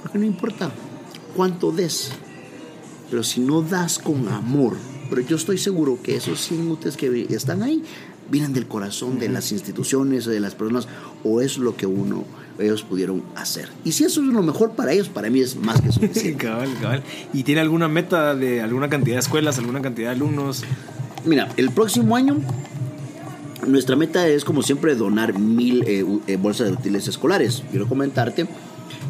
[0.00, 0.70] Porque no importa
[1.36, 2.10] cuánto des,
[3.10, 4.76] pero si no das con amor,
[5.08, 7.82] pero yo estoy seguro que esos 100 útiles que están ahí
[8.30, 10.86] vienen del corazón de las instituciones, de las personas,
[11.24, 12.24] o es lo que uno,
[12.58, 13.68] ellos pudieron hacer.
[13.84, 16.44] Y si eso es lo mejor para ellos, para mí es más que suficiente.
[16.46, 17.02] cabal, cabal.
[17.32, 20.62] ¿Y tiene alguna meta de alguna cantidad de escuelas, alguna cantidad de alumnos?
[21.24, 22.40] Mira, el próximo año
[23.66, 27.62] nuestra meta es como siempre donar mil eh, eh, bolsas de útiles escolares.
[27.70, 28.46] Quiero comentarte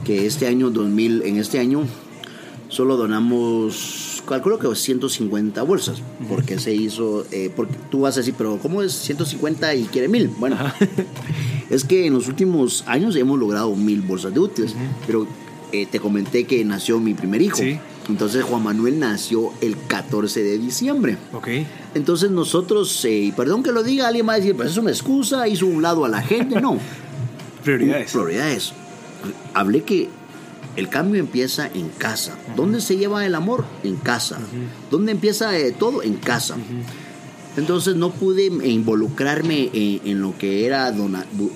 [0.05, 1.85] que este año 2000, en este año
[2.69, 8.35] solo donamos, calculo que 150 bolsas, porque se hizo, eh, porque tú vas a decir,
[8.38, 10.29] pero ¿cómo es 150 y quiere mil?
[10.38, 10.57] Bueno,
[11.71, 14.75] es que en los últimos años hemos logrado mil bolsas de útiles,
[15.07, 15.27] pero
[15.73, 17.57] eh, te comenté que nació mi primer hijo.
[17.57, 17.79] Sí.
[18.09, 21.16] Entonces Juan Manuel nació el 14 de diciembre.
[21.33, 21.49] Ok.
[21.95, 24.90] Entonces nosotros, eh, y perdón que lo diga, alguien va a decir, pues es una
[24.90, 26.61] excusa, hizo un lado a la gente.
[26.61, 26.79] No,
[27.64, 28.11] Prioridades.
[28.12, 28.73] prioridades.
[29.54, 30.09] Hablé que
[30.76, 32.37] el cambio empieza en casa.
[32.56, 33.64] ¿Dónde se lleva el amor?
[33.83, 34.38] En casa.
[34.90, 36.02] ¿Dónde empieza eh, todo?
[36.02, 36.56] En casa.
[37.56, 40.94] Entonces no pude involucrarme en, en lo que era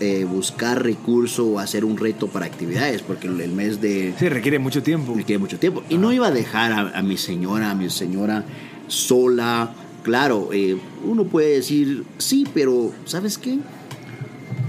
[0.00, 4.58] eh, buscar recursos o hacer un reto para actividades, porque el mes de, Sí, requiere
[4.58, 5.14] mucho tiempo.
[5.14, 5.84] me quedé mucho tiempo.
[5.88, 8.44] Y no iba a dejar a, a mi señora, a mi señora
[8.88, 9.72] sola.
[10.02, 13.58] Claro, eh, uno puede decir, sí, pero ¿sabes qué?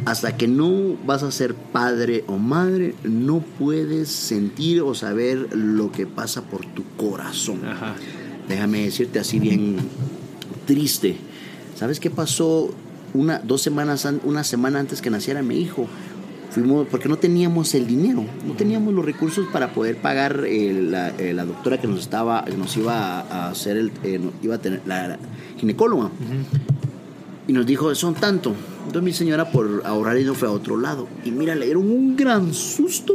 [0.06, 5.92] Hasta que no vas a ser padre o madre, no puedes sentir o saber lo
[5.92, 7.66] que pasa por tu corazón.
[7.66, 7.96] Ajá.
[8.48, 9.78] Déjame decirte así bien
[10.66, 11.18] triste.
[11.76, 12.70] ¿Sabes qué pasó
[13.14, 15.88] una, dos semanas, an- una semana antes que naciera mi hijo?
[16.52, 21.10] Fuimos, porque no teníamos el dinero, no teníamos los recursos para poder pagar eh, la,
[21.18, 24.82] eh, la doctora que nos estaba, nos iba a, hacer el, eh, iba a tener
[24.86, 25.20] la, la
[25.58, 26.12] ginecóloga.
[27.48, 28.54] Y nos dijo, son tanto.
[28.86, 31.08] Entonces mi señora por ahorrar no fue a otro lado.
[31.24, 33.14] Y mira, le dieron un gran susto.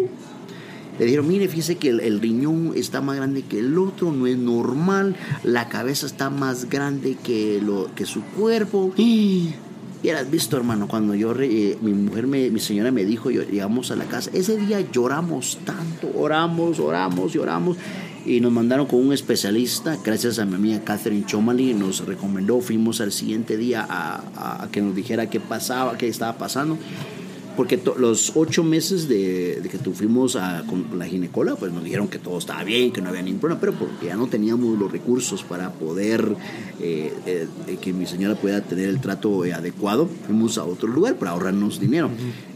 [0.99, 4.27] Le dijeron, mire, fíjese que el, el riñón está más grande que el otro, no
[4.27, 5.17] es normal.
[5.45, 8.93] La cabeza está más grande que, lo, que su cuerpo.
[8.97, 9.55] Y
[10.09, 13.91] has visto, hermano, cuando yo, eh, mi mujer, me, mi señora me dijo, yo, llegamos
[13.91, 17.77] a la casa, ese día lloramos tanto, oramos, oramos y oramos.
[18.31, 23.01] Y nos mandaron con un especialista, gracias a mi amiga Catherine Chomali, nos recomendó, fuimos
[23.01, 26.79] al siguiente día a, que nos dijera qué pasaba, qué estaba pasando.
[27.57, 31.83] Porque los ocho meses de, de que tu fuimos a, con la ginecóloga, pues nos
[31.83, 34.79] dijeron que todo estaba bien, que no había ningún problema, pero porque ya no teníamos
[34.79, 36.37] los recursos para poder
[36.81, 37.49] eh, eh,
[37.81, 41.81] que mi señora pueda tener el trato eh, adecuado, fuimos a otro lugar para ahorrarnos
[41.81, 42.11] dinero.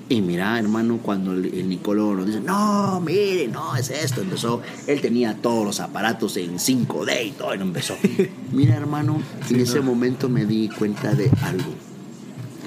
[0.08, 4.60] Y mira, hermano, cuando el, el nicólogo nos dice, no, mire, no, es esto, empezó,
[4.86, 7.96] él tenía todos los aparatos en 5D y todo, y no empezó.
[8.52, 11.72] Mira, hermano, en ese momento me di cuenta de algo.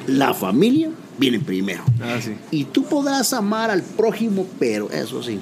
[0.07, 1.83] La familia viene primero.
[2.01, 2.33] Ah, sí.
[2.49, 5.39] Y tú podrás amar al prójimo, pero eso sí,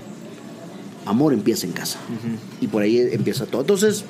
[1.05, 1.99] amor empieza en casa.
[2.59, 3.61] Y por ahí empieza todo.
[3.61, 4.03] Entonces,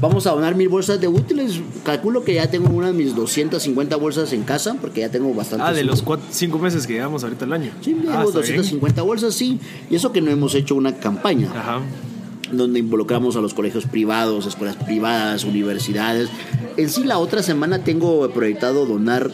[0.00, 1.60] vamos a donar mil bolsas de útiles.
[1.84, 5.64] Calculo que ya tengo unas mis 250 bolsas en casa, porque ya tengo bastante.
[5.66, 7.70] Ah, de los cuatro, cinco meses que llevamos ahorita el año.
[7.80, 8.56] Sí, ah, tengo está bien.
[8.56, 9.58] 250 bolsas, sí.
[9.90, 11.80] Y eso que no hemos hecho una campaña Ajá.
[12.52, 16.28] donde involucramos a los colegios privados, escuelas privadas, universidades.
[16.76, 19.30] En sí, la otra semana tengo proyectado donar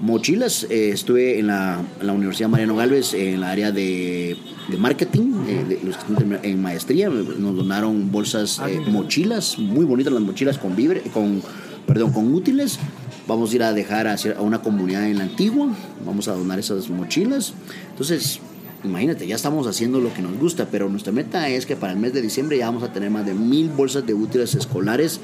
[0.00, 0.66] mochilas.
[0.70, 4.36] Eh, estuve en la, en la Universidad Mariano Galvez en la área de,
[4.68, 7.08] de marketing, eh, de los que están termina- en maestría.
[7.08, 11.42] Nos donaron bolsas, Ah, eh, mochilas, muy bonitas las mochilas con vibre, con,
[11.86, 12.78] perdón, con útiles.
[13.26, 15.68] Vamos a ir a dejar a, a una comunidad en la antigua.
[16.04, 17.54] Vamos a donar esas mochilas.
[17.90, 18.40] Entonces,
[18.84, 21.98] Imagínate, ya estamos haciendo lo que nos gusta, pero nuestra meta es que para el
[21.98, 25.20] mes de diciembre ya vamos a tener más de mil bolsas de útiles escolares.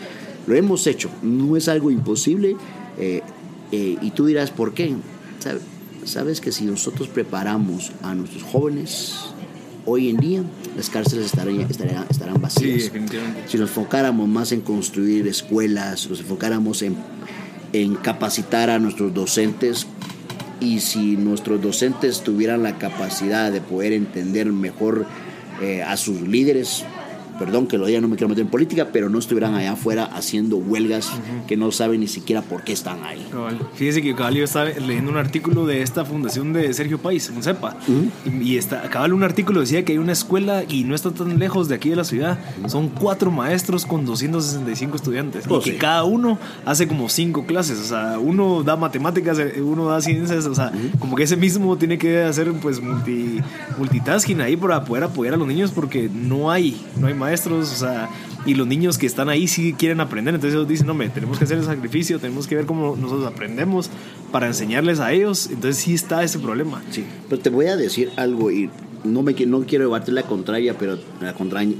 [0.46, 2.56] Lo hemos hecho, no es algo imposible.
[2.98, 3.20] eh,
[3.72, 4.94] eh, y tú dirás, ¿por qué?
[5.38, 5.61] ¿Sabe-
[6.04, 9.14] Sabes que si nosotros preparamos a nuestros jóvenes
[9.85, 10.42] hoy en día,
[10.76, 12.85] las cárceles estarán, estarán, estarán Sí, vacías.
[12.85, 13.42] definitivamente.
[13.48, 16.96] Si nos enfocáramos más en construir escuelas, nos enfocáramos en,
[17.74, 19.87] en capacitar a nuestros docentes
[20.59, 25.04] y si nuestros docentes tuvieran la capacidad de poder entender mejor
[25.61, 26.85] eh, a sus líderes,
[27.40, 30.05] perdón que lo diga, no me quiero meter en política, pero no estuvieran allá afuera
[30.05, 31.11] haciendo huelgas
[31.48, 33.26] que no saben ni siquiera por qué están ahí.
[33.33, 33.59] Cabal.
[33.74, 37.42] Fíjese que cabal yo estaba leyendo un artículo de esta fundación de Sergio País, un
[37.42, 37.76] CEPA,
[38.26, 41.38] y, y está, cabal un artículo decía que hay una escuela y no está tan
[41.38, 45.70] lejos de aquí de la ciudad, son cuatro maestros con 265 estudiantes, Oh, y que
[45.72, 45.76] sí.
[45.79, 50.44] cada uno hace como cinco clases, o sea, uno da matemáticas, eh, uno da ciencias,
[50.46, 53.40] o sea, como que ese mismo tiene que hacer pues multi,
[53.79, 57.64] multitasking ahí para poder apoyar a los niños porque no hay, no hay maestros, o
[57.64, 58.09] sea,
[58.47, 61.38] y los niños que están ahí sí quieren aprender, entonces ellos dicen, no, me tenemos
[61.38, 63.90] que hacer el sacrificio, tenemos que ver cómo nosotros aprendemos
[64.33, 66.83] para enseñarles a ellos, entonces sí está ese problema.
[66.90, 68.71] Sí, pero te voy a decir algo y
[69.05, 71.75] no, me, no quiero llevarte la contraria, pero la contraria,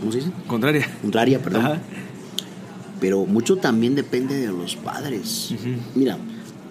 [0.00, 0.30] ¿cómo se dice?
[0.46, 0.88] Contraria.
[1.00, 1.64] Contraria, perdón.
[1.64, 1.80] Ajá.
[3.00, 5.54] pero mucho también depende de los padres.
[5.94, 6.18] Mira,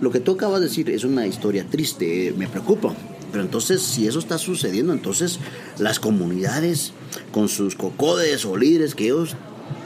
[0.01, 2.93] lo que tú acabas de decir es una historia triste, me preocupa.
[3.31, 5.39] Pero entonces, si eso está sucediendo, entonces
[5.79, 6.93] las comunidades
[7.31, 9.35] con sus cocodes o líderes que ellos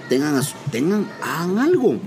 [0.09, 1.99] tengan, tengan hagan algo.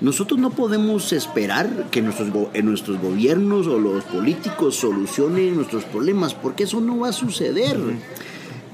[0.00, 6.32] Nosotros no podemos esperar que nuestros, eh, nuestros gobiernos o los políticos solucionen nuestros problemas,
[6.32, 7.78] porque eso no va a suceder.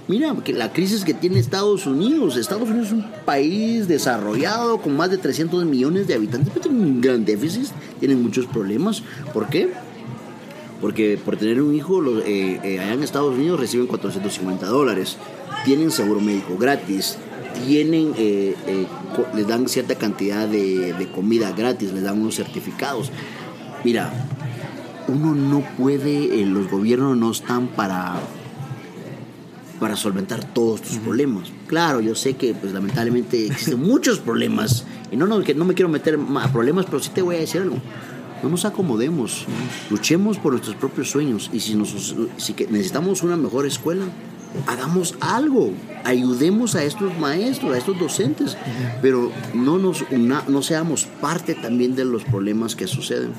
[0.09, 2.37] Mira, que la crisis que tiene Estados Unidos.
[2.37, 6.81] Estados Unidos es un país desarrollado con más de 300 millones de habitantes, pero tiene
[6.81, 7.67] un gran déficit,
[7.99, 9.03] tienen muchos problemas.
[9.35, 9.69] ¿Por qué?
[10.81, 15.17] Porque por tener un hijo, los, eh, eh, allá en Estados Unidos reciben 450 dólares,
[15.65, 17.17] tienen seguro médico gratis,
[17.67, 18.87] tienen, eh, eh,
[19.35, 23.11] les dan cierta cantidad de, de comida gratis, les dan unos certificados.
[23.85, 24.13] Mira,
[25.09, 28.21] uno no puede, los gobiernos no están para
[29.79, 31.53] para solventar todos tus problemas.
[31.67, 35.75] Claro, yo sé que pues lamentablemente existen muchos problemas y no, no, que no me
[35.75, 37.77] quiero meter a problemas, pero sí te voy a decir algo.
[38.43, 39.47] No nos acomodemos,
[39.91, 44.05] luchemos por nuestros propios sueños y si, nos, si necesitamos una mejor escuela,
[44.67, 45.73] hagamos algo,
[46.05, 48.57] ayudemos a estos maestros, a estos docentes,
[49.03, 53.31] pero no, nos una- no seamos parte también de los problemas que suceden.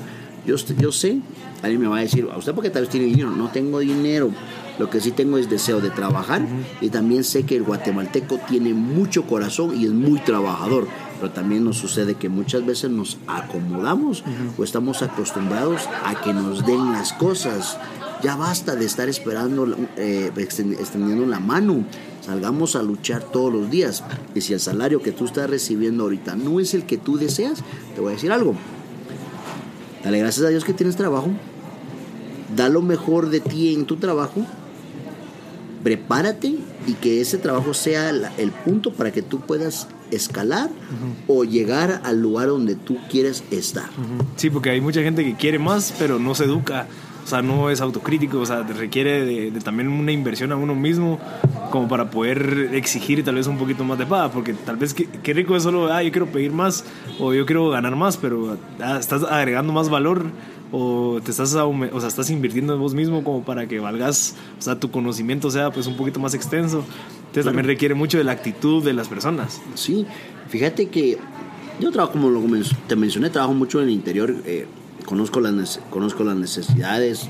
[0.46, 1.18] Yo, yo sé,
[1.62, 3.30] alguien me va a decir, ¿a usted porque tal vez tiene dinero?
[3.30, 4.30] No tengo dinero.
[4.78, 6.46] Lo que sí tengo es deseo de trabajar
[6.80, 10.86] y también sé que el guatemalteco tiene mucho corazón y es muy trabajador.
[11.20, 14.24] Pero también nos sucede que muchas veces nos acomodamos
[14.56, 17.76] o estamos acostumbrados a que nos den las cosas.
[18.22, 21.84] Ya basta de estar esperando, eh, extendiendo la mano.
[22.20, 24.04] Salgamos a luchar todos los días.
[24.34, 27.62] Y si el salario que tú estás recibiendo ahorita no es el que tú deseas,
[27.94, 28.54] te voy a decir algo.
[30.04, 31.28] Dale gracias a Dios que tienes trabajo.
[32.56, 34.44] Da lo mejor de ti en tu trabajo
[35.82, 36.56] prepárate
[36.86, 40.70] y que ese trabajo sea el punto para que tú puedas escalar
[41.26, 43.88] o llegar al lugar donde tú quieres estar.
[44.36, 46.86] Sí, porque hay mucha gente que quiere más, pero no se educa.
[47.24, 51.18] O sea, no es autocrítico, o sea, requiere de, también una inversión a uno mismo
[51.70, 55.34] como para poder exigir tal vez un poquito más de paga, porque tal vez qué,
[55.34, 56.86] rico es solo, ah, yo quiero pedir más
[57.18, 60.24] o yo quiero ganar más, pero ah, estás agregando más valor
[60.72, 64.62] o te estás, o sea, estás invirtiendo en vos mismo como para que valgas, o
[64.62, 66.84] sea, tu conocimiento sea pues un poquito más extenso.
[67.18, 69.60] Entonces también requiere mucho de la actitud de las personas.
[69.74, 70.06] Sí,
[70.48, 71.18] fíjate que
[71.80, 72.42] yo trabajo, como lo
[72.86, 74.66] te mencioné, trabajo mucho en el interior, eh,
[75.04, 77.28] conozco, las, conozco las necesidades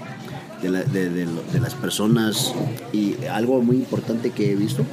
[0.62, 2.54] de, de, las personas
[2.92, 4.84] y algo muy importante que he visto,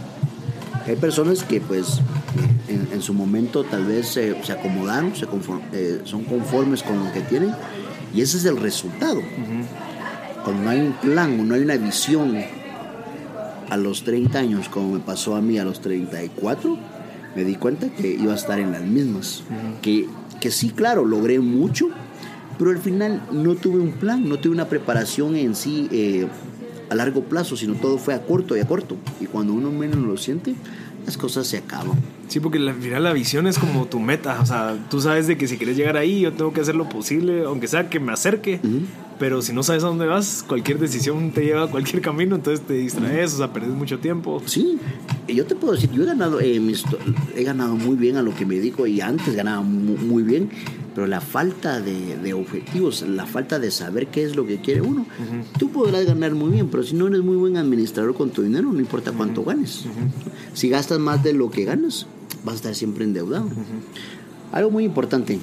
[0.85, 1.99] hay personas que pues
[2.67, 5.25] en, su momento tal vez se, se acomodaron, se
[5.73, 7.51] eh, son conformes con lo que tienen
[8.16, 9.22] y ese es el resultado.
[10.43, 12.38] Cuando no hay un plan, no hay una visión
[13.70, 16.78] a los 30 años, como me pasó a mí a los 34,
[17.36, 19.43] me di cuenta que iba a estar en las mismas.
[19.82, 20.07] que,
[20.39, 21.89] que sí, claro, logré mucho,
[22.57, 26.28] pero al final no tuve un plan, no tuve una preparación en sí eh,
[26.89, 28.95] a largo plazo, sino todo fue a corto y a corto.
[29.20, 30.55] Y cuando uno menos lo siente,
[31.05, 31.97] las cosas se acaban.
[32.28, 34.39] Sí, porque al final la visión es como tu meta.
[34.41, 36.89] O sea, tú sabes de que si quieres llegar ahí, yo tengo que hacer lo
[36.89, 38.59] posible, aunque sea que me acerque.
[39.17, 42.65] Pero si no sabes a dónde vas, cualquier decisión te lleva a cualquier camino, entonces
[42.65, 44.41] te distraes, o sea, perdes mucho tiempo.
[44.45, 44.78] Sí,
[45.28, 46.61] yo te puedo decir, yo he ganado, eh,
[47.34, 50.49] he ganado muy bien a lo que me dedico y antes ganaba muy bien
[50.95, 55.05] pero la falta de, objetivos, la falta de saber qué es lo que quiere uno,
[55.59, 58.71] tú podrás ganar muy bien, pero si no eres muy buen administrador con tu dinero,
[58.71, 59.84] no importa cuánto ganes.
[60.53, 62.07] Si gastas más de lo que ganas,
[62.45, 63.47] vas a estar siempre endeudado.
[64.51, 65.39] Algo muy importante,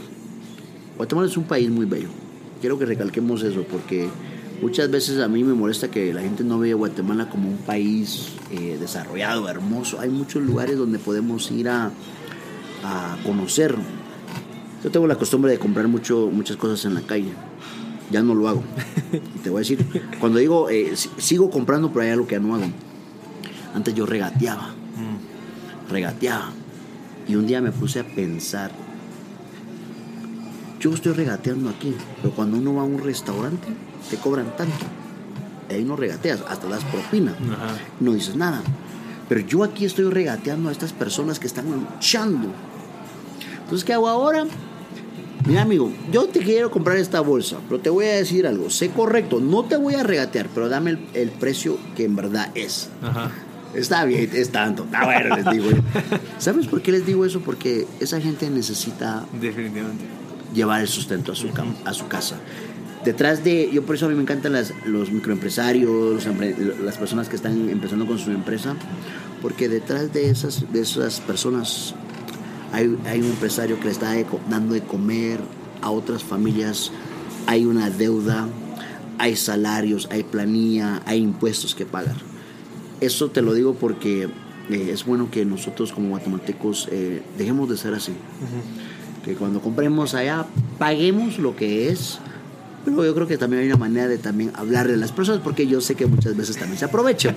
[0.97, 2.09] Guatemala es un país muy bello.
[2.61, 4.09] Quiero que recalquemos eso porque
[4.63, 8.29] muchas veces a mí me molesta que la gente no vea Guatemala como un país
[8.51, 10.01] eh, desarrollado, hermoso.
[10.01, 11.91] Hay muchos lugares donde podemos ir a,
[12.85, 13.77] a conocer
[14.83, 17.33] yo tengo la costumbre de comprar mucho, muchas cosas en la calle.
[18.11, 18.63] Ya no lo hago.
[19.45, 19.87] te voy a decir,
[20.19, 22.67] cuando digo, eh, sigo comprando, pero hay algo que ya no hago.
[23.75, 24.75] Antes yo regateaba.
[24.97, 25.93] Mm.
[25.93, 26.51] Regateaba.
[27.29, 28.71] Y un día me puse a pensar,
[30.81, 33.69] yo estoy regateando aquí, pero cuando uno va a un restaurante,
[34.11, 34.85] te cobran tanto.
[35.71, 37.35] Ahí no regateas, hasta das propina.
[38.01, 38.63] No dices nada.
[39.29, 42.49] Pero yo aquí estoy regateando a estas personas que están luchando.
[43.63, 44.45] Entonces, ¿qué hago ahora?
[45.47, 48.71] Mira, amigo, yo te quiero comprar esta bolsa, pero te voy a decir algo.
[48.71, 52.91] Sé correcto, no te voy a regatear, pero dame el, precio que en verdad es.
[53.03, 53.31] Ajá.
[53.75, 54.87] Está bien, es tanto.
[54.93, 55.71] Ah, bueno, les digo.
[56.39, 57.41] ¿Sabes por qué les digo eso?
[57.41, 59.25] Porque esa gente necesita.
[59.41, 60.05] Definitivamente.
[60.55, 61.49] Llevar el sustento a su,
[61.85, 62.37] a su casa.
[63.05, 63.71] Detrás de.
[63.73, 66.27] Yo por eso a mí me encantan las, los microempresarios,
[66.85, 68.77] las personas que están empezando con su empresa,
[69.41, 71.95] porque detrás de esas, de esas personas
[72.73, 74.15] hay, un empresario que le está
[74.49, 75.41] dando de comer
[75.83, 76.91] a otras familias,
[77.47, 78.49] hay una deuda,
[79.19, 82.17] hay salarios, hay planilla, hay impuestos que pagar.
[83.03, 84.29] Eso te lo digo porque
[84.71, 88.13] eh, es bueno que nosotros como guatemaltecos eh, dejemos de ser así.
[89.25, 90.47] Que cuando compremos allá,
[90.79, 92.21] paguemos lo que es
[92.85, 95.67] pero yo creo que también hay una manera de también hablarle a las personas porque
[95.67, 97.37] yo sé que muchas veces también se aprovechan.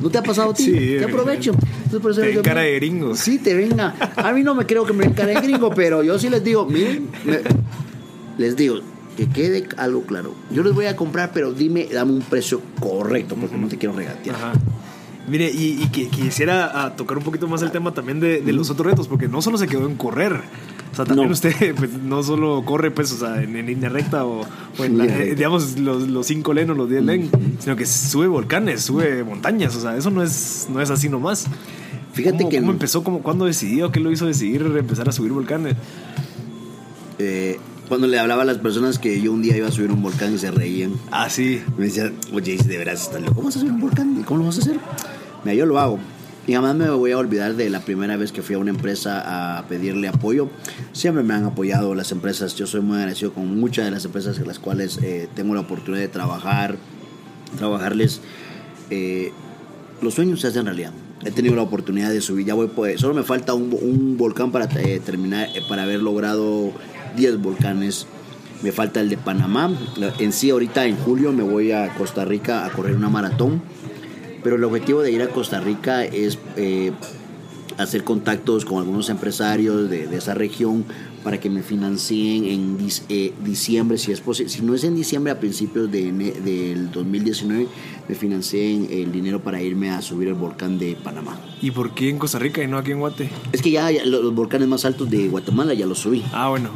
[0.00, 0.64] ¿No te ha pasado a ti?
[0.64, 1.52] Sí, te aprovecho.
[1.90, 3.14] te ven cara de gringo.
[3.14, 3.94] Sí, te venga.
[4.16, 6.42] A mí no me creo que me ven cara de gringo, pero yo sí les
[6.42, 7.08] digo, miren,
[8.38, 8.80] les digo,
[9.16, 10.34] que quede algo claro.
[10.50, 13.94] Yo les voy a comprar, pero dime, dame un precio correcto porque no te quiero
[13.94, 14.34] regatear.
[14.34, 14.52] Ajá.
[15.28, 18.70] Mire, y, que, quisiera ah, tocar un poquito más el tema también de, de los
[18.70, 20.42] otros retos, porque no solo se quedó en correr,
[20.92, 24.44] o sea, también usted pues, no solo corre pues, o sea, en, línea recta o,
[24.78, 28.82] en, eh, digamos, los, los cinco len o los diez len, sino que sube volcanes,
[28.82, 29.74] sube montañas.
[29.74, 31.46] O sea, eso no es, no es así nomás.
[32.12, 32.58] Fíjate que...
[32.58, 33.02] ¿Cómo empezó?
[33.02, 33.90] Cómo, ¿Cuándo decidió?
[33.90, 35.76] ¿Qué lo hizo decidir empezar a subir volcanes?
[37.18, 37.58] Eh,
[37.92, 40.32] cuando le hablaba a las personas que yo un día iba a subir un volcán
[40.32, 40.94] y se reían.
[41.10, 41.62] Ah, sí.
[41.76, 43.34] Me decían, oye, de veras estás loco.
[43.34, 44.22] ¿Cómo vas a subir un volcán?
[44.22, 44.78] ¿Cómo lo vas a hacer?
[45.44, 45.98] Mira, yo lo hago.
[46.46, 49.58] Y jamás me voy a olvidar de la primera vez que fui a una empresa
[49.58, 50.48] a pedirle apoyo.
[50.94, 52.56] Siempre me han apoyado las empresas.
[52.56, 55.60] Yo soy muy agradecido con muchas de las empresas con las cuales eh, tengo la
[55.60, 56.78] oportunidad de trabajar,
[57.58, 58.22] trabajarles.
[58.88, 59.32] Eh,
[60.00, 60.94] los sueños se hacen realidad.
[61.26, 62.46] He tenido la oportunidad de subir.
[62.46, 66.72] Ya voy, pues, solo me falta un, un volcán para eh, terminar, para haber logrado
[67.16, 68.06] 10 volcanes.
[68.62, 69.70] Me falta el de Panamá.
[70.18, 73.62] En sí, ahorita en julio me voy a Costa Rica a correr una maratón
[74.42, 76.92] pero el objetivo de ir a Costa Rica es eh,
[77.78, 80.84] hacer contactos con algunos empresarios de, de, esa región
[81.22, 84.50] para que me financien en dis, eh, diciembre, si es posible.
[84.50, 87.68] Si no es en diciembre, a principios de, del 2019,
[88.08, 91.38] me financien el dinero para irme a subir el volcán de Panamá.
[91.60, 93.30] ¿Y por qué en Costa Rica y no aquí en Guate?
[93.52, 96.24] Es que ya, ya los volcanes más altos de Guatemala ya los subí.
[96.32, 96.70] Ah, bueno.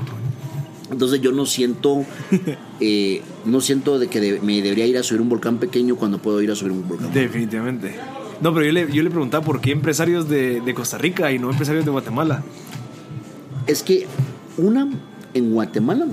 [0.91, 2.05] Entonces yo no siento,
[2.81, 6.19] eh, no siento de que de, me debería ir a subir un volcán pequeño cuando
[6.19, 7.13] puedo ir a subir un volcán.
[7.13, 7.95] Definitivamente.
[8.41, 11.39] No, pero yo le, yo le preguntaba por qué empresarios de, de, Costa Rica y
[11.39, 12.43] no empresarios de Guatemala.
[13.67, 14.07] Es que
[14.59, 14.89] una,
[15.35, 16.07] en Guatemala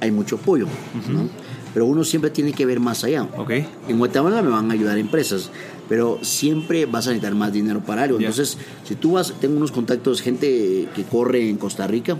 [0.00, 1.12] hay mucho apoyo, uh -huh.
[1.12, 1.28] ¿no?
[1.72, 3.26] pero uno siempre tiene que ver más allá.
[3.36, 3.66] Okay.
[3.88, 5.50] En Guatemala me van a ayudar empresas,
[5.88, 8.18] pero siempre vas a necesitar más dinero para algo.
[8.18, 8.28] Yeah.
[8.28, 12.18] Entonces, si tú vas, tengo unos contactos, gente que corre en Costa Rica,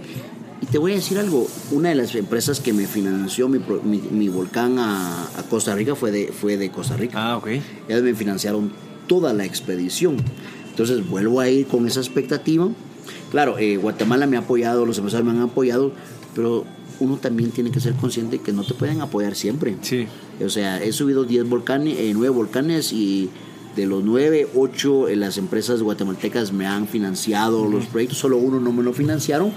[0.62, 3.98] y te voy a decir algo, una de las empresas que me financió mi, mi,
[3.98, 7.18] mi volcán a, a, Costa Rica fue de, fue de Costa Rica.
[7.20, 7.48] Ah, ok.
[7.88, 8.72] Ellos me financiaron
[9.08, 10.18] toda la expedición.
[10.70, 12.68] Entonces vuelvo a ir con esa expectativa.
[13.32, 15.92] Claro, eh, Guatemala me ha apoyado, los empresarios me han apoyado,
[16.32, 16.64] pero
[17.00, 19.76] uno también tiene que ser consciente que no te pueden apoyar siempre.
[19.82, 20.06] Sí.
[20.44, 23.30] O sea, he subido 10 volcanes, eh, 9 volcanes y
[23.74, 27.72] de los 9, 8 eh, las empresas guatemaltecas me han financiado uh -huh.
[27.72, 29.52] los proyectos, solo uno no me lo financiaron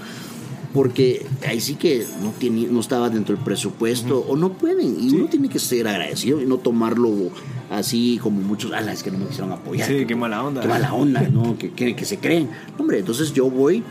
[0.76, 4.32] porque ahí sí que no, tiene, no estaba dentro del presupuesto uh -huh.
[4.32, 5.16] o no pueden y sí.
[5.16, 7.30] uno tiene que ser agradecido y no tomarlo
[7.70, 9.88] así como muchos, ah, es que no me quisieron apoyar.
[9.88, 10.60] Sí, qué mala onda.
[10.60, 11.56] Qué mala onda, ¿no?
[11.56, 12.50] que, que, que se creen.
[12.78, 13.82] Hombre, entonces yo voy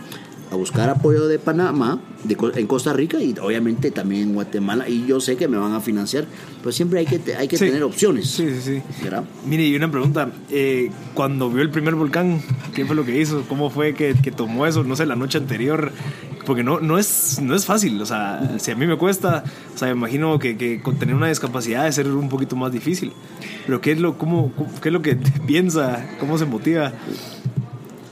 [0.51, 4.87] a buscar apoyo de Panamá, de, en Costa Rica y obviamente también en Guatemala.
[4.87, 6.25] Y yo sé que me van a financiar,
[6.59, 7.65] pero siempre hay que, hay que sí.
[7.65, 8.29] tener opciones.
[8.29, 9.03] Sí, sí, sí.
[9.03, 9.23] ¿verdad?
[9.47, 10.29] Mire, y una pregunta.
[10.51, 12.41] Eh, cuando vio el primer volcán,
[12.75, 13.43] ¿qué fue lo que hizo?
[13.49, 14.83] ¿Cómo fue que, que tomó eso?
[14.83, 15.91] No sé, la noche anterior.
[16.45, 18.01] Porque no, no, es, no es fácil.
[18.01, 19.43] O sea, si a mí me cuesta,
[19.73, 23.11] o sea, me imagino que, que tener una discapacidad debe ser un poquito más difícil.
[23.65, 25.15] Pero ¿qué es lo, cómo, qué es lo que
[25.47, 26.05] piensa?
[26.19, 26.93] ¿Cómo se motiva?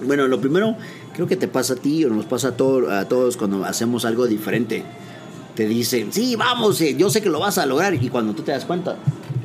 [0.06, 0.76] Bueno, lo primero
[1.14, 4.06] creo que te pasa a ti o nos pasa a, todo, a todos cuando hacemos
[4.06, 4.84] algo diferente.
[5.56, 7.94] Te dicen, sí, vamos, eh, yo sé que lo vas a lograr.
[7.94, 8.98] Y cuando tú te das cuenta,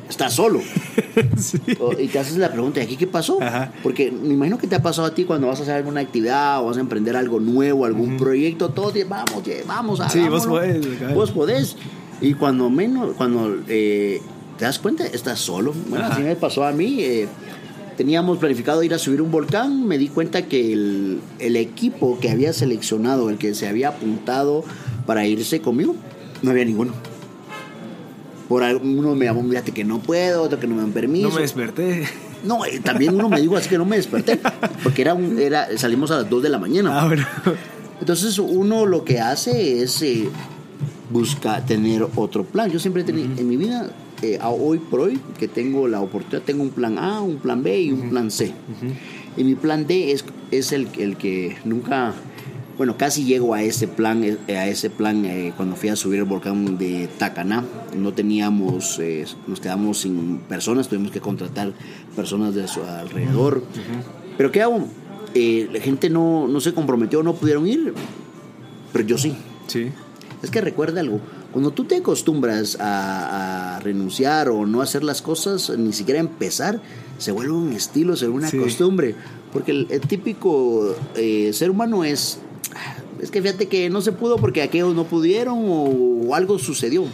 [0.09, 0.59] estás solo.
[1.37, 1.59] sí.
[1.99, 3.41] Y te haces la pregunta, ¿y aquí qué pasó?
[3.41, 3.71] Ajá.
[3.83, 6.61] Porque me imagino que te ha pasado a ti cuando vas a hacer alguna actividad
[6.61, 8.19] o vas a emprender algo nuevo, algún uh -huh.
[8.19, 11.13] proyecto, todo, vamos, vamos, Sí, vos podés.
[11.13, 11.75] Vos podés.
[12.21, 14.21] Y cuando menos, cuando eh,
[14.57, 15.73] te das cuenta, estás solo.
[15.87, 16.15] Bueno, Ajá.
[16.15, 17.01] así me pasó a mí.
[17.01, 17.27] Eh,
[17.95, 22.29] teníamos planificado ir a subir un volcán, me di cuenta que el, el, equipo que
[22.29, 24.63] había seleccionado, el que se había apuntado
[25.05, 25.95] para irse conmigo,
[26.41, 26.93] no había ninguno.
[28.49, 31.29] Por uno me llamó, mírate que no puedo, otro que no me dan permiso.
[31.29, 32.05] No me desperté.
[32.43, 34.39] No, eh, también uno me dijo así que no me desperté,
[34.83, 36.99] porque era un, era, salimos a las 2 de la mañana.
[36.99, 37.25] Ah, bueno.
[37.99, 40.29] Entonces uno lo que hace es eh,
[41.11, 42.71] buscar tener otro plan.
[42.71, 43.39] Yo siempre he tenido, uh -huh.
[43.39, 43.91] en mi vida
[44.21, 47.81] eh, hoy por hoy que tengo la oportunidad, tengo un plan A, un plan B
[47.81, 48.09] y un uh -huh.
[48.09, 48.45] plan C.
[48.45, 48.93] Uh -huh.
[49.37, 52.13] Y mi plan D es, es el, el, que nunca,
[52.79, 56.19] bueno, casi llego a ese plan, eh, a ese plan eh, cuando fui a subir
[56.19, 57.65] el volcán de Tacaná.
[57.93, 61.73] No teníamos, eh, nos quedamos sin personas, tuvimos que contratar
[62.15, 63.63] personas de su alrededor.
[64.37, 64.87] Pero ¿qué hago?
[65.33, 67.93] Eh, la gente no, no se comprometió, no pudieron ir,
[68.93, 69.35] pero yo sí.
[69.67, 69.89] Sí.
[70.41, 71.19] Es que recuerda algo,
[71.51, 76.79] cuando tú te acostumbras a, a, renunciar o no hacer las cosas, ni siquiera empezar,
[77.17, 78.57] se vuelve un estilo, se vuelve una sí.
[78.57, 79.15] costumbre.
[79.51, 82.39] Porque el, el típico eh, ser humano es,
[83.21, 87.05] es que fíjate que no se pudo porque aquellos no pudieron o, algo sucedió.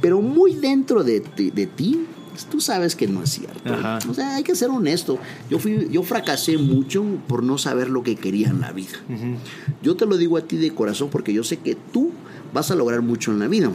[0.00, 2.06] Pero muy dentro de, de, de ti,
[2.50, 3.72] tú sabes que no es cierto.
[3.72, 3.98] Ajá.
[4.08, 5.18] O sea, hay que ser honesto.
[5.50, 8.98] Yo, fui, yo fracasé mucho por no saber lo que quería en la vida.
[9.08, 9.36] Uh -huh.
[9.82, 12.10] Yo te lo digo a ti de corazón porque yo sé que tú
[12.52, 13.70] vas a lograr mucho en la vida.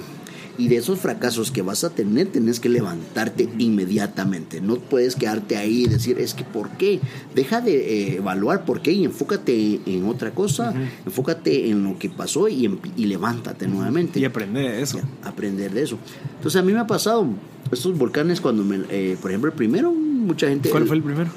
[0.59, 4.59] Y de esos fracasos que vas a tener, tenés que levantarte inmediatamente.
[4.59, 6.99] No puedes quedarte ahí y decir, es que ¿por qué?
[7.33, 10.71] Deja de eh, evaluar por qué y enfócate en otra cosa.
[10.71, 10.89] Uh -huh.
[11.05, 13.73] Enfócate en lo que pasó y, y levántate uh -huh.
[13.73, 14.19] nuevamente.
[14.19, 14.99] Y aprender de eso.
[15.23, 15.97] aprender de eso.
[16.35, 17.25] Entonces a mí me ha pasado
[17.71, 20.69] estos volcanes cuando me, eh, por ejemplo, el primero, mucha gente...
[20.69, 21.29] ¿Cuál fue el primero?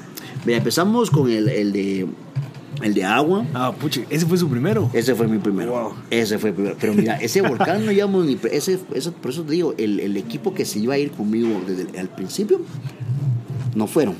[0.45, 2.07] Mira, empezamos con el, el de
[2.81, 3.45] el de agua.
[3.53, 4.89] Ah, puche, ese fue su primero.
[4.93, 5.71] Ese fue mi primero.
[5.71, 5.93] Wow.
[6.09, 6.75] Ese fue el primero.
[6.79, 8.37] Pero mira, ese volcán no llevamos ni.
[8.51, 11.49] Ese, ese, por eso te digo, el, el, equipo que se iba a ir conmigo
[11.67, 12.61] desde el, al principio,
[13.75, 14.15] no fueron.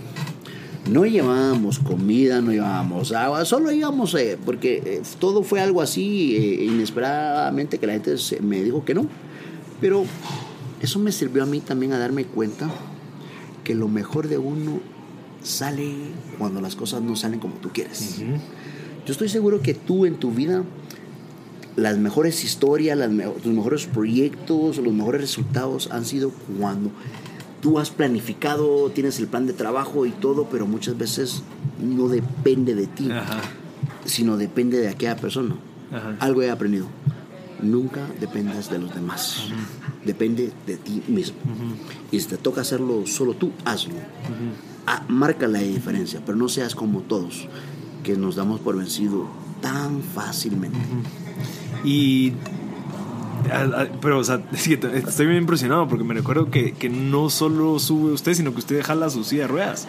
[0.90, 6.36] No llevábamos comida, no llevábamos agua, solo íbamos, eh, porque eh, todo fue algo así
[6.36, 9.08] eh, inesperadamente que la gente se- me dijo que no.
[9.80, 10.04] Pero
[10.82, 12.70] eso me sirvió a mí también a darme cuenta
[13.64, 14.82] que lo mejor de uno
[15.44, 15.94] sale
[16.38, 18.20] cuando las cosas no salen como tú quieres.
[19.06, 20.64] Yo estoy seguro que tú en tu vida,
[21.76, 26.92] las mejores historias, las me- tus mejores proyectos, los mejores resultados han sido cuando
[27.62, 31.44] tú has planificado, tienes el plan de trabajo y todo, pero muchas veces
[31.82, 33.42] no depende de ti, Ajá.
[34.06, 35.56] sino depende de aquella persona.
[35.92, 36.16] Ajá.
[36.20, 36.88] Algo he aprendido.
[37.62, 39.44] Nunca dependas de los demás.
[40.06, 41.38] Depende de ti mismo.
[42.12, 43.94] Y si te toca hacerlo solo tú, hazlo.
[44.86, 47.48] Ah, marca la diferencia, pero no seas como todos,
[48.04, 49.28] que nos damos por vencido
[49.62, 50.78] tan fácilmente.
[51.84, 52.34] Y.
[54.02, 58.34] Pero, o sea, estoy bien impresionado porque me recuerdo que, que no solo sube usted,
[58.34, 59.88] sino que usted jala su silla de ruedas.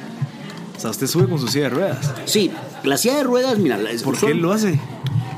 [0.76, 2.12] O sea, usted sube con su silla de ruedas.
[2.26, 2.50] Sí,
[2.82, 4.78] la silla de ruedas, mira, la- ¿Por son- qué lo hace?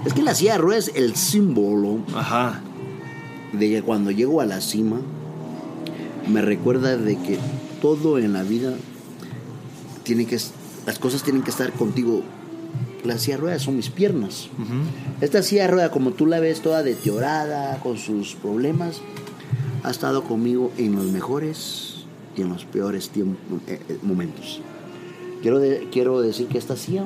[0.07, 2.61] es que la silla de ruedas es el símbolo Ajá.
[3.53, 5.01] de que cuando llego a la cima,
[6.31, 7.39] me recuerda de que
[7.83, 8.75] todo en la vida
[10.07, 10.39] tiene que,
[10.87, 12.23] las cosas tienen que estar contigo.
[13.05, 14.49] La silla de ruedas son mis piernas.
[15.21, 19.01] Esta silla de ruedas, como tú la ves toda deteriorada, con sus problemas,
[19.83, 22.05] ha estado conmigo en los mejores
[22.37, 23.25] y en los peores eh,
[23.69, 24.61] eh, momentos.
[25.43, 27.05] Quiero, de- quiero decir que esta silla,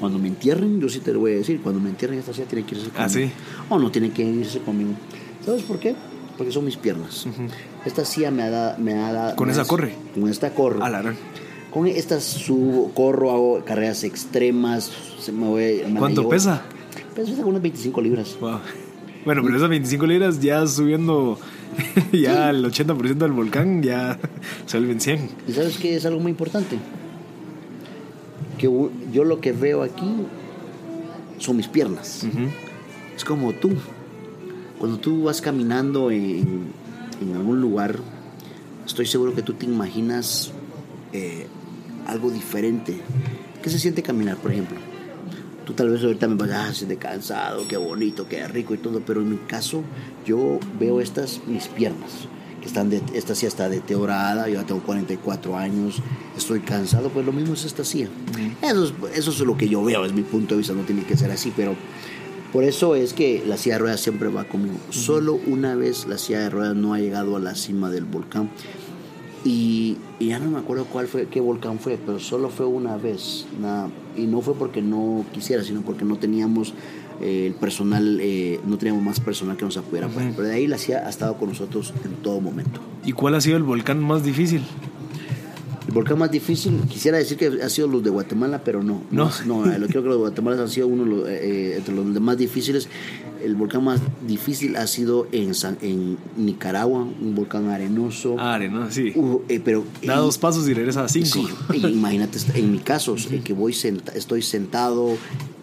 [0.00, 2.46] cuando me entierren, yo sí te lo voy a decir, cuando me entierren esta silla
[2.46, 3.04] tiene que irse conmigo.
[3.04, 3.30] ¿Ah, sí?
[3.70, 4.90] O no tiene que irse conmigo.
[5.46, 5.94] ¿Sabes por qué?
[6.36, 7.26] Porque son mis piernas.
[7.86, 8.78] Esta silla me ha dado...
[8.78, 9.94] Me ha dado ¿Con me esa corre?
[10.14, 10.82] Con esta corro.
[10.84, 11.14] A la.
[11.74, 14.92] Con esta subo, corro, hago carreras extremas.
[15.18, 16.62] Se me voy, me ¿Cuánto pesa?
[17.16, 18.36] Pesa unas 25 libras.
[18.40, 18.60] Wow.
[19.24, 21.36] Bueno, pero esas 25 libras ya subiendo
[22.12, 24.20] ya el 80% del volcán ya
[24.66, 25.30] se vuelven 100.
[25.48, 26.78] ¿Y sabes qué es algo muy importante?
[28.56, 28.70] Que
[29.12, 30.14] yo lo que veo aquí
[31.38, 32.22] son mis piernas.
[32.22, 32.50] Ujú.
[33.16, 33.72] Es como tú.
[34.78, 36.68] Cuando tú vas caminando en,
[37.20, 37.98] en algún lugar,
[38.86, 40.52] estoy seguro que tú te imaginas
[41.12, 41.48] eh,
[42.06, 43.00] algo diferente.
[43.62, 44.78] ¿Qué se siente caminar, por ejemplo?
[45.64, 48.78] Tú tal vez ahorita me vas a ah, siente cansado, qué bonito, qué rico y
[48.78, 49.82] todo, pero en mi caso
[50.26, 52.28] yo veo estas mis piernas,
[52.60, 56.02] que están de, esta silla está deteriorada, yo ya tengo 44 años,
[56.36, 58.08] estoy cansado, pues lo mismo es esta silla.
[58.60, 61.04] Eso, es, eso es lo que yo veo, es mi punto de vista, no tiene
[61.04, 61.74] que ser así, pero
[62.54, 64.76] por eso es que la silla de ruedas siempre va conmigo.
[64.90, 68.48] Solo una vez la silla de ruedas no ha llegado a la cima del volcán.
[69.44, 72.96] Y, y ya no me acuerdo cuál fue, qué volcán fue, pero solo fue una
[72.96, 73.46] vez.
[73.60, 73.90] nada.
[74.16, 76.72] y no fue porque no quisiera, sino porque no teníamos
[77.20, 80.06] eh, el personal, eh, no teníamos más personal que nos apoyara.
[80.06, 80.18] Ujú.
[80.36, 82.80] Pero de ahí la CIA ha estado con nosotros en todo momento.
[83.04, 84.62] ¿Y cuál ha sido el volcán más difícil?
[85.94, 89.02] El volcán más difícil, quisiera decir que ha sido los de Guatemala, pero no.
[89.12, 89.30] No.
[89.46, 91.94] No, eh, lo creo que los de Guatemala han sido uno los, eh, eh, entre
[91.94, 92.88] los más difíciles.
[93.44, 98.34] El volcán más difícil ha sido en, San- en Nicaragua, un volcán arenoso.
[98.40, 99.12] Ah, no, sí.
[99.14, 101.28] Uh, eh, pero Da dos pasos y regresa a cinco.
[101.28, 105.10] Sí, y imagínate, en mi caso, eh, que voy senta- estoy sentado,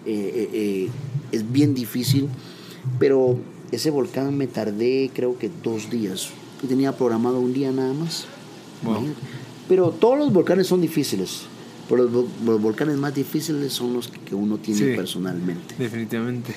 [0.06, 0.90] eh,
[1.34, 2.30] es bien difícil,
[3.00, 3.38] pero
[3.74, 6.30] ese volcán me tardé creo que dos días.
[6.66, 8.28] Tenía programado un día nada más.
[8.84, 9.08] Wow.
[9.72, 11.44] Pero todos los volcanes son difíciles,
[11.88, 14.86] pero los, los volcanes más difíciles son los que uno tiene Sí.
[14.98, 15.76] personalmente.
[15.80, 16.52] Definitivamente.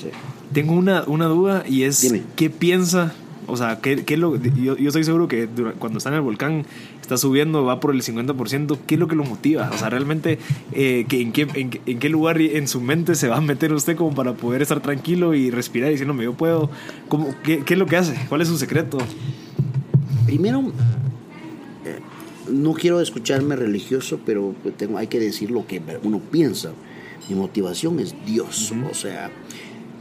[0.00, 0.06] Sí.
[0.52, 2.22] Tengo una, una duda y es Dime.
[2.36, 3.12] qué piensa,
[3.48, 5.48] o sea, qué, qué lo, yo, yo estoy seguro que
[5.80, 6.64] cuando está en el volcán,
[7.02, 9.68] está subiendo, va por el 50%, ¿qué es lo que lo motiva?
[9.74, 10.38] O sea, realmente,
[10.70, 13.72] eh, que en, qué, en, en qué lugar en su mente se va a meter
[13.72, 16.70] usted como para poder estar tranquilo y respirar diciéndome, yo puedo,
[17.08, 18.14] ¿Cómo, qué, ¿qué es lo que hace?
[18.28, 18.98] ¿Cuál es su secreto?
[20.26, 20.72] Primero,
[22.54, 26.72] no quiero escucharme religioso, pero tengo, hay que decir lo que uno piensa.
[27.28, 28.88] Mi motivación es Dios, Ujú.
[28.90, 29.30] o sea,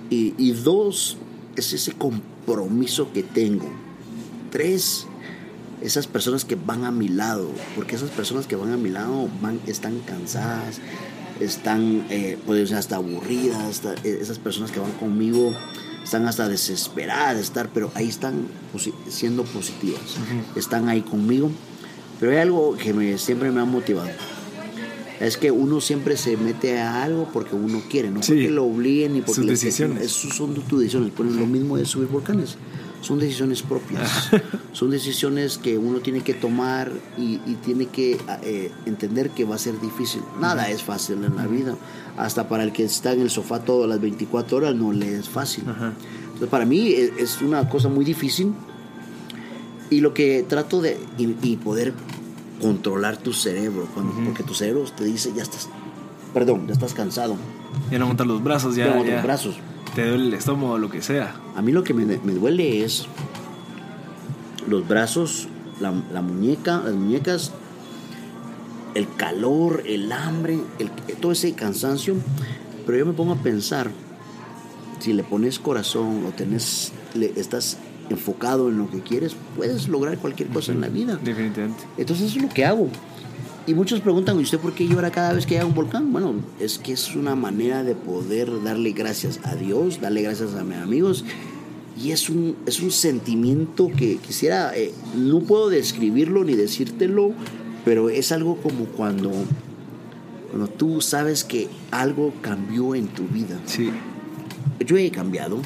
[0.10, 1.18] y, y dos,
[1.56, 3.66] es ese compromiso que tengo.
[4.52, 5.08] Tres,
[5.82, 9.30] esas personas que van a mi lado, porque esas personas que van a mi lado
[9.42, 10.80] van, están cansadas,
[11.40, 12.38] están, eh,
[12.68, 15.54] ser hasta aburridas, hasta- eh, esas personas que van conmigo
[16.04, 20.02] están hasta desesperadas de estar, pero ahí están posi- siendo positivas,
[20.56, 21.50] están ahí conmigo.
[22.24, 24.08] Pero hay algo que me, siempre me ha motivado.
[25.20, 28.32] Es que uno siempre se mete a algo porque uno quiere, no Sí.
[28.32, 30.04] porque lo obliguen ni porque Sus decisiones.
[30.04, 31.12] Esos son tus decisiones.
[31.12, 32.56] Por lo mismo de subir volcanes.
[33.02, 34.30] Son decisiones propias.
[34.72, 39.56] son decisiones que uno tiene que tomar y, y tiene que eh, entender que va
[39.56, 40.22] a ser difícil.
[40.40, 41.76] Nada es fácil en la vida.
[42.16, 45.28] Hasta para el que está en el sofá todas las 24 horas no le es
[45.28, 45.66] fácil.
[45.68, 48.54] Entonces, para mí es, es una cosa muy difícil.
[49.94, 51.94] Y lo que trato de y, y poder
[52.60, 55.70] controlar tu cerebro, cuando, porque tu cerebro te dice, ya estás,
[56.34, 57.36] perdón, ya estás cansado.
[57.92, 58.88] Ya no montas los brazos, ya.
[58.88, 59.56] Ya no ya los brazos.
[59.94, 61.36] Te duele el estómago, lo que sea.
[61.56, 63.06] A mí lo que me, me duele es
[64.68, 65.48] los brazos,
[65.80, 67.52] la, la muñeca, las muñecas,
[68.96, 70.90] el calor, el hambre, el,
[71.20, 72.16] todo ese cansancio.
[72.88, 73.92] Pero yo me pongo a pensar,
[75.00, 77.78] si le pones corazón o tenés, le, estás
[78.10, 81.20] enfocado en lo que quieres, puedes lograr cualquier cosa en la vida.
[81.24, 81.84] Definitivamente.
[81.98, 82.90] Entonces eso es lo que hago.
[83.66, 86.12] Y muchos preguntan, ¿y usted por qué llora cada vez que hay un volcán?
[86.12, 90.66] Bueno, es que es una manera de poder darle gracias a Dios, darle gracias a
[90.66, 91.24] mis amigos.
[92.02, 97.32] Y es un, es un sentimiento que quisiera, eh, no puedo describirlo ni decírtelo,
[97.86, 99.32] pero es algo como cuando,
[100.50, 103.58] cuando tú sabes que algo cambió en tu vida.
[103.66, 103.92] Sí.
[104.86, 105.60] Yo he cambiado,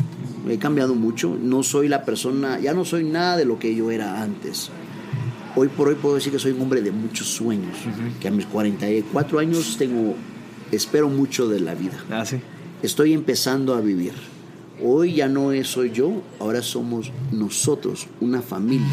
[0.49, 3.91] he cambiado mucho, no soy la persona, ya no soy nada de lo que yo
[3.91, 4.69] era antes.
[5.55, 7.77] Hoy por hoy puedo decir que soy un hombre de muchos sueños,
[8.19, 10.15] que a mis 44 años tengo,
[10.71, 11.97] espero mucho de la vida.
[12.11, 12.37] Ah, sí.
[12.83, 14.13] Estoy empezando a vivir.
[14.83, 18.85] Hoy ya no soy yo, ahora somos nosotros, una familia,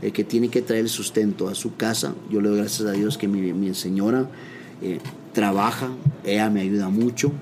[0.00, 2.14] el que tiene que traer sustento a su casa.
[2.30, 4.28] Yo le doy gracias a Dios que mi, mi señora
[4.82, 5.00] eh,
[5.32, 5.90] trabaja,
[6.24, 7.32] ella me ayuda mucho.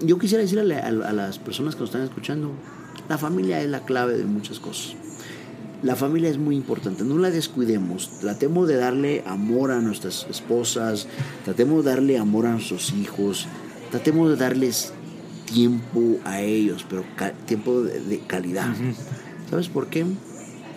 [0.00, 2.52] Yo quisiera decirle a, a- a las personas que nos están escuchando,
[3.08, 4.94] la familia es la clave de muchas cosas.
[5.82, 11.06] La familia es muy importante, no la descuidemos, tratemos de darle amor a nuestras esposas,
[11.44, 13.46] tratemos de darle amor a nuestros hijos,
[13.92, 14.92] tratemos de darles
[15.46, 17.04] tiempo a ellos, pero
[17.46, 18.74] tiempo de, de calidad.
[19.48, 20.04] ¿Sabes por qué?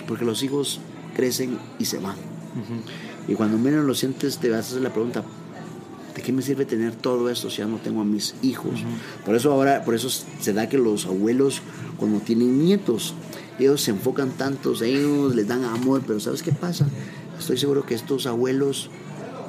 [0.08, 0.80] Porque los hijos
[1.16, 2.16] crecen y se van.
[3.28, 5.24] Y cuando menos lo sientes te vas a hacer la pregunta,
[6.22, 8.84] ¿de qué me sirve tener todo esto si ya no tengo a mis hijos?
[9.26, 11.62] Por eso ahora, por eso se da que los abuelos
[11.98, 13.16] cuando tienen nietos,
[13.58, 16.88] ellos se enfocan tantos, ellos les dan amor, pero ¿sabes qué pasa?
[17.40, 18.92] Estoy seguro que estos abuelos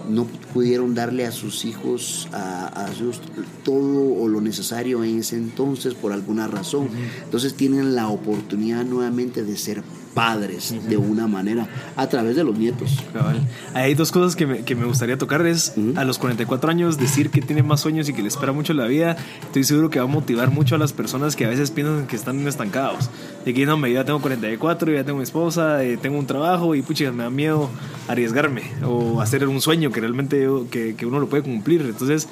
[0.09, 3.20] no pudieron darle a sus hijos a, a sus,
[3.64, 6.89] todo o lo necesario en ese entonces por alguna razón.
[7.23, 9.83] Entonces tienen la oportunidad nuevamente de ser
[10.15, 12.99] padres de una manera a través de los nietos.
[13.13, 13.41] Cabal.
[13.75, 15.45] Hay dos cosas que me, que me gustaría tocar.
[15.47, 15.99] Es Ujú.
[15.99, 18.87] a los 44 años decir que tiene más sueños y que le espera mucho la
[18.87, 19.17] vida.
[19.43, 22.17] Estoy seguro que va a motivar mucho a las personas que a veces piensan que
[22.17, 23.11] están estancados.
[23.45, 26.75] De que no, me ya tengo 44, ya tengo mi esposa, eh, tengo un trabajo
[26.75, 27.71] y pucha, me da miedo
[28.09, 31.81] arriesgarme o hacer un sueño que realmente yo- que, que uno lo puede cumplir.
[31.83, 32.29] Entonces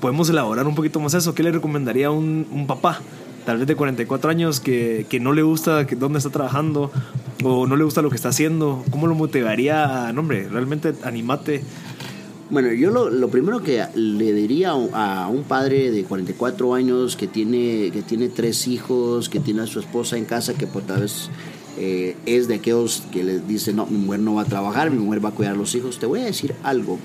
[0.00, 1.34] podemos elaborar un poquito más eso.
[1.34, 3.00] ¿Qué le recomendaría a un, un papá?
[3.48, 6.90] Tal vez de 44 años que, que no le gusta que, dónde está trabajando
[7.42, 8.84] o no le gusta lo que está haciendo.
[8.90, 10.12] ¿Cómo lo motivaría?
[10.12, 11.62] No, hombre, realmente animate.
[12.50, 17.26] Bueno, yo lo, lo primero que le diría a un- padre de 44 años que
[17.26, 21.00] tiene, que tiene tres hijos, que tiene a su esposa en casa, que por tal
[21.00, 21.30] vez
[21.78, 24.98] eh, es de aquellos que les dicen, no, mi mujer no va a trabajar, mi
[24.98, 26.98] mujer va a cuidar a los hijos, te voy a decir algo.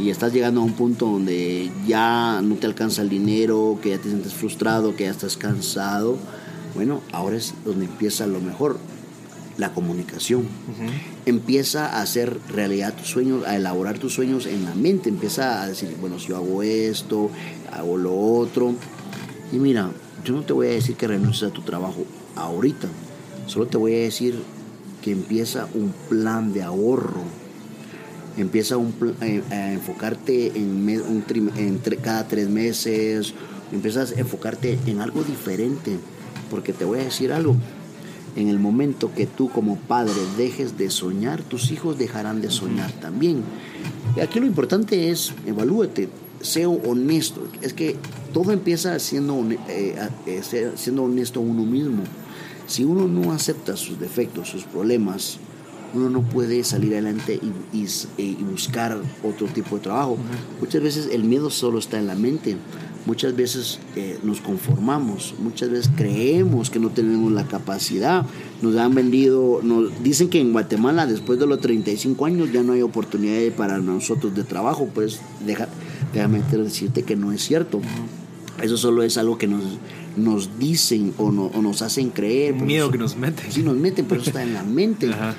[0.00, 3.98] Y estás llegando a un punto donde ya no te alcanza el dinero, que ya
[3.98, 6.16] te sientes frustrado, que ya estás cansado.
[6.74, 8.78] Bueno, ahora es donde empieza lo mejor,
[9.58, 10.46] la comunicación
[11.26, 15.68] empieza a hacer realidad tus sueños, a elaborar tus sueños en la mente, empieza a
[15.68, 17.30] decir, bueno, si yo hago esto,
[17.72, 18.72] hago lo otro.
[19.52, 19.90] Y mira,
[20.24, 22.04] yo no te voy a decir que renuncies a tu trabajo
[22.36, 22.88] ahorita,
[23.46, 24.40] solo te voy a decir
[25.02, 27.39] que empieza un plan de ahorro.
[28.36, 33.34] Empieza un eh, a enfocarte en, un trim- en tre- cada tres meses,
[33.72, 35.96] empiezas a enfocarte en algo diferente,
[36.50, 37.56] porque te voy a decir algo,
[38.36, 42.92] en el momento que tú como padre dejes de soñar, tus hijos dejarán de soñar
[42.92, 43.42] también.
[44.16, 46.08] Y aquí lo importante es, evalúate,
[46.40, 47.46] sea honesto.
[47.60, 47.96] Es que
[48.32, 50.42] todo empieza siendo, eh, a- eh,
[50.76, 52.04] siendo honesto uno mismo.
[52.68, 55.38] Si uno no acepta sus defectos, sus problemas,
[55.94, 57.40] uno no puede salir adelante
[57.72, 57.86] y,
[58.22, 60.16] y buscar otro tipo de trabajo.
[60.60, 62.56] Muchas veces el miedo solo está en la mente.
[63.06, 68.26] Muchas veces eh, nos conformamos, muchas veces creemos que no tenemos la capacidad.
[68.60, 72.74] Nos han vendido, nos dicen que en Guatemala después de los 35 años ya no
[72.74, 75.66] hay oportunidades para nosotros de trabajo, pues deja,
[76.12, 77.80] déjame decirte que no es cierto.
[78.62, 79.62] Eso solo es algo que nos,
[80.18, 82.54] nos dicen o, no- o nos hacen creer.
[82.54, 83.50] Miedo eso- que nos mete.
[83.50, 85.08] Sí, nos meten, pero eso está en la mente.
[85.08, 85.34] Ajá.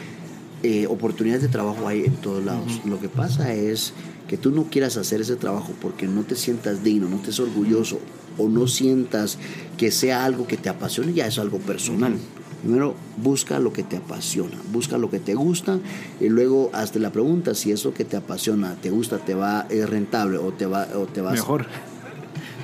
[0.64, 2.82] Eh, oportunidades de trabajo hay en todos lados.
[2.86, 3.93] Lo que pasa es
[4.28, 7.99] que tú no quieras hacer ese trabajo porque no te sientas digno, no estés orgulloso
[8.38, 9.38] o no sientas
[9.78, 12.14] que sea algo que te apasione, ya es algo personal.
[12.62, 15.80] Primero, busca lo que te apasiona, busca lo que te gusta
[16.20, 19.89] y luego hazte la pregunta si eso que te apasiona, te gusta, te va, es
[19.89, 21.66] rentable o te va, o te vas Mejor.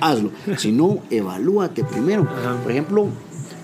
[0.00, 0.30] hazlo.
[0.56, 2.28] Si no, evalúate primero.
[2.62, 3.08] Por ejemplo,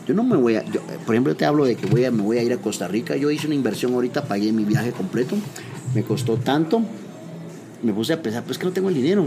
[0.06, 2.10] yo no me voy a, yo, eh, por ejemplo, te hablo de que voy a,
[2.10, 3.16] me voy a ir a Costa Rica.
[3.16, 5.36] Yo hice una inversión ahorita, pagué mi viaje completo.
[5.94, 6.82] me costó tanto,
[7.82, 9.26] me puse a pensar, pues que no tengo el dinero.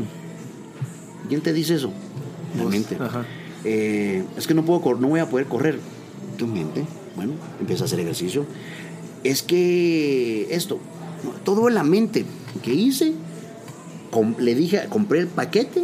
[1.30, 1.92] ¿Quién te dice eso?
[2.58, 2.98] Vos, mente.
[3.64, 5.80] Eh, es que no puedo no voy a poder correr.
[6.38, 8.46] Tu mente, bueno, empieza a hacer ejercicio.
[9.24, 10.80] Es que esto,
[11.44, 12.26] todo en la mente.
[12.64, 13.14] ¿Qué hice?
[14.12, 15.84] Com- le dije, compré el paquete,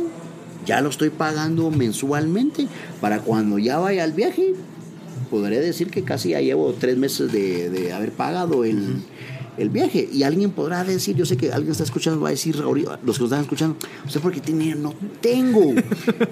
[0.65, 2.67] ya lo estoy pagando mensualmente
[3.01, 4.53] para cuando ya vaya al viaje.
[5.29, 9.01] Podré decir que casi ya llevo tres meses de, de haber pagado el,
[9.57, 10.07] el viaje.
[10.11, 13.05] Y alguien podrá decir, yo sé que alguien está escuchando, va a decir, los que
[13.05, 15.73] nos están escuchando, usted porque tiene no tengo.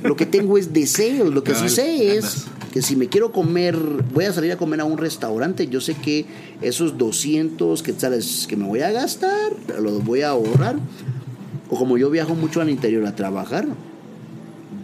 [0.04, 1.34] Lo que tengo es deseos.
[1.34, 3.76] Lo que sí sé es que si me quiero comer,
[4.14, 6.26] voy a salir a comer a un restaurante, yo sé que
[6.62, 10.78] esos 200 quetzales que me voy a gastar, los voy a ahorrar.
[11.70, 13.66] O como yo viajo mucho al interior a trabajar,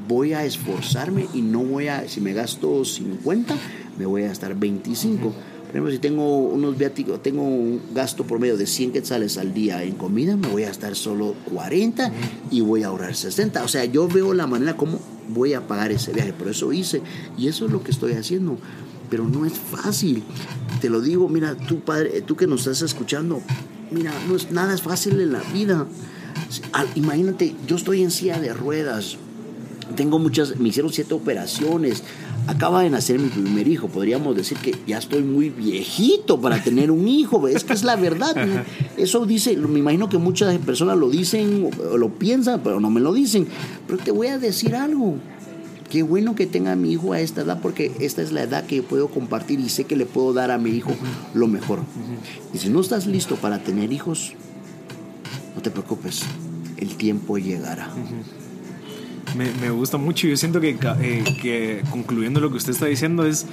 [0.08, 3.56] voy a esforzarme y no voy a, si me gasto 50,
[3.98, 5.34] me voy a gastar 25.
[5.68, 9.84] Por ejemplo, si tengo unos viáticos, tengo un gasto promedio de 100 quetzales al día
[9.84, 12.12] en comida, me voy a gastar solo 40
[12.52, 13.64] y voy a ahorrar 60.
[13.64, 17.02] O sea, yo veo la manera como voy a pagar ese viaje, por eso hice.
[17.38, 18.58] Y eso es lo que estoy haciendo.
[19.10, 20.24] Pero no es fácil.
[20.80, 23.42] Te lo digo, mira, tú padre, tú que nos estás escuchando,
[23.92, 25.86] mira, no es nada es fácil en la vida.
[26.96, 29.18] Imagínate, yo estoy en silla de ruedas,
[29.96, 32.04] tengo muchas, me hicieron siete operaciones.
[32.48, 33.88] Acaba de nacer mi primer hijo.
[33.90, 37.48] Podríamos decir que ya estoy muy viejito para tener un hijo.
[37.48, 38.36] Es que es la verdad.
[38.96, 43.02] Eso dice, me imagino que muchas personas lo dicen o lo piensan, pero no me
[43.02, 43.48] lo dicen.
[43.86, 45.16] Pero te voy a decir algo.
[45.90, 48.82] Qué bueno que tenga mi hijo a esta edad porque esta es la edad que
[48.82, 50.92] puedo compartir y sé que le puedo dar a mi hijo
[51.34, 51.80] lo mejor.
[52.54, 54.34] Y si no estás listo para tener hijos,
[55.56, 56.24] no te preocupes.
[56.78, 57.90] El tiempo llegará.
[59.36, 62.86] Me, me gusta mucho y yo siento que, eh, que concluyendo lo que usted está
[62.86, 63.46] diciendo es,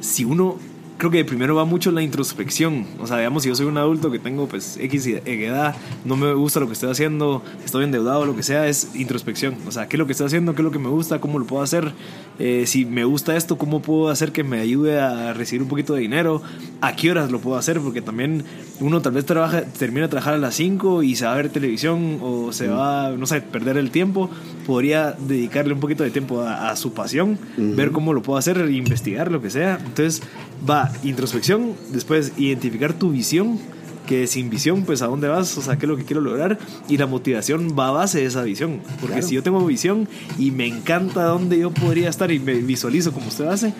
[0.00, 0.56] si uno,
[0.98, 4.10] creo que primero va mucho la introspección, o sea, digamos, si yo soy un adulto
[4.10, 8.24] que tengo pues X y- edad, no me gusta lo que estoy haciendo, estoy endeudado,
[8.26, 10.64] lo que sea, es introspección, o sea, qué es lo que estoy haciendo, qué es
[10.64, 11.92] lo que me gusta, cómo lo puedo hacer,
[12.38, 15.92] Eh, si me gusta esto, cómo puedo hacer que me ayude a recibir un poquito
[15.94, 16.42] de dinero,
[16.80, 18.42] a qué horas lo puedo hacer, porque también
[18.82, 21.48] uno tal vez trabaja, termina de trabajar a las 5 y se va a ver
[21.48, 24.28] televisión o se va, no sé, perder el tiempo,
[24.66, 28.58] podría dedicarle un poquito de tiempo a, a su pasión, ver cómo lo puedo hacer,
[28.70, 29.78] investigar, lo que sea.
[29.84, 30.22] Entonces
[30.68, 33.58] va introspección, después identificar tu visión,
[34.06, 36.58] que sin visión, pues a dónde vas, o sea, qué es lo que quiero lograr,
[36.88, 39.22] y la motivación va a base de esa visión, porque Claro.
[39.28, 40.08] si yo tengo visión
[40.38, 43.72] y me encanta dónde yo podría estar y me visualizo como usted hace,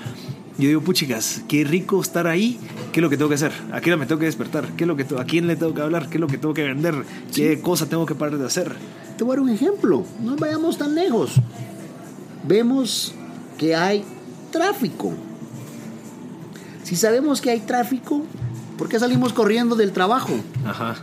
[0.58, 2.58] yo digo, puchicas, qué rico estar ahí.
[2.92, 3.52] ¿Qué es lo que tengo que hacer?
[3.72, 4.68] ¿A qué hora me tengo que despertar?
[4.76, 6.08] ¿Qué es lo que ¿A quién le tengo que hablar?
[6.08, 6.94] ¿Qué es lo que tengo que vender?
[7.34, 8.74] ¿Qué cosa tengo que parar de hacer?
[9.16, 10.04] Te voy a dar un ejemplo.
[10.20, 11.32] No vayamos tan lejos.
[12.46, 13.14] Vemos
[13.56, 14.04] que hay
[14.50, 15.14] tráfico.
[16.82, 18.22] Si sabemos que hay tráfico,
[18.76, 20.34] ¿por qué salimos corriendo del trabajo?
[20.66, 20.96] Ajá.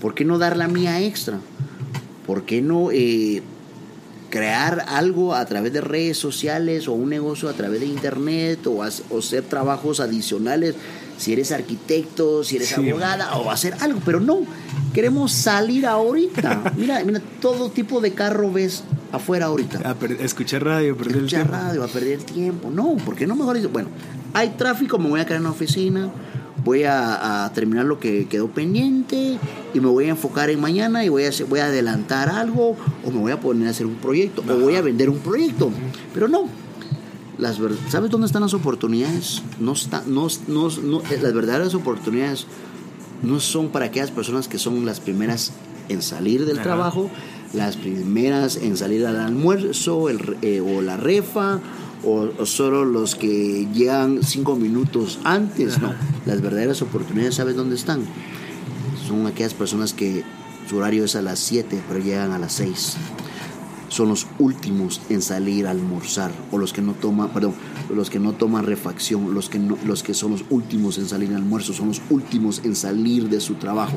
[0.00, 1.40] ¿Por qué no dar la mía extra?
[2.26, 3.42] ¿Por qué no eh,
[4.30, 8.80] crear algo a través de redes sociales o un negocio a través de internet o,
[9.10, 10.74] o hacer trabajos adicionales?
[11.18, 12.88] Si eres arquitecto, si eres Sí.
[12.90, 14.38] abogada o hacer algo, pero no.
[14.94, 16.72] Queremos salir ahorita.
[16.76, 19.80] Mira, mira, todo tipo de carro ves afuera ahorita.
[19.88, 21.64] A per- escuchar radio, perder el Escuchar tiempo.
[21.66, 22.70] radio, a perder tiempo.
[22.70, 23.88] No, ¿por qué no mejor bueno,
[24.32, 26.08] hay tráfico, me voy a quedar en la oficina,
[26.68, 29.38] voy a, a terminar lo que quedó pendiente
[29.74, 33.10] y me voy a enfocar en mañana y voy a, voy a adelantar algo o
[33.10, 35.70] me voy a poner a hacer un proyecto o voy a vender un proyecto.
[36.14, 36.48] Pero no.
[37.38, 37.58] Las
[37.88, 39.42] ¿Sabes dónde están las oportunidades?
[39.60, 42.46] No está, no, no, no- las verdaderas oportunidades
[43.22, 45.52] no son para aquellas personas que son las primeras
[45.88, 46.64] en salir del Ajá.
[46.64, 47.10] trabajo,
[47.54, 51.60] las primeras en salir al almuerzo el eh, o la refa,
[52.04, 55.80] o, o solo los que llegan cinco minutos antes.
[55.80, 55.92] No,
[56.26, 58.02] las verdaderas oportunidades, ¿sabes dónde están?
[59.06, 60.24] Son aquellas personas que
[60.68, 62.96] su horario es a las 7, pero llegan a las 6
[63.88, 67.54] son los últimos en salir a almorzar o los que no toman, perdón,
[67.92, 71.30] los que no toman refacción, los que no, los que son los últimos en salir
[71.30, 73.96] al almuerzo, son los últimos en salir de su trabajo.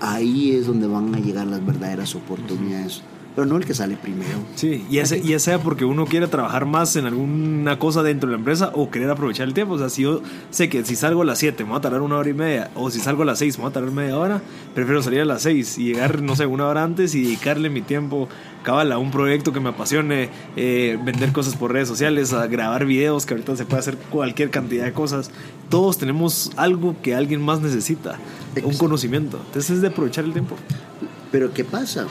[0.00, 3.02] Ahí es donde van a llegar las verdaderas oportunidades,
[3.34, 4.38] pero no el que sale primero.
[4.54, 8.38] Sí, sea, ya sea porque uno quiere trabajar más en alguna cosa dentro de la
[8.38, 9.74] empresa o querer aprovechar el tiempo.
[9.74, 12.00] O sea, si yo sé que si salgo a las 7 me va a tardar
[12.02, 14.16] una hora y media, o si salgo a las 6 me va a tardar media
[14.16, 14.40] hora,
[14.74, 17.82] prefiero salir a las 6 y llegar, no sé, una hora antes y dedicarle mi
[17.82, 18.28] tiempo
[18.62, 22.86] cabal a un proyecto que me apasione, eh, vender cosas por redes sociales, a grabar
[22.86, 25.30] videos, que ahorita se puede hacer cualquier cantidad de cosas.
[25.68, 28.78] Todos tenemos algo que alguien más necesita, un Exacto.
[28.78, 29.40] conocimiento.
[29.46, 30.56] Entonces es de aprovechar el tiempo.
[31.30, 32.06] Pero ¿qué pasa?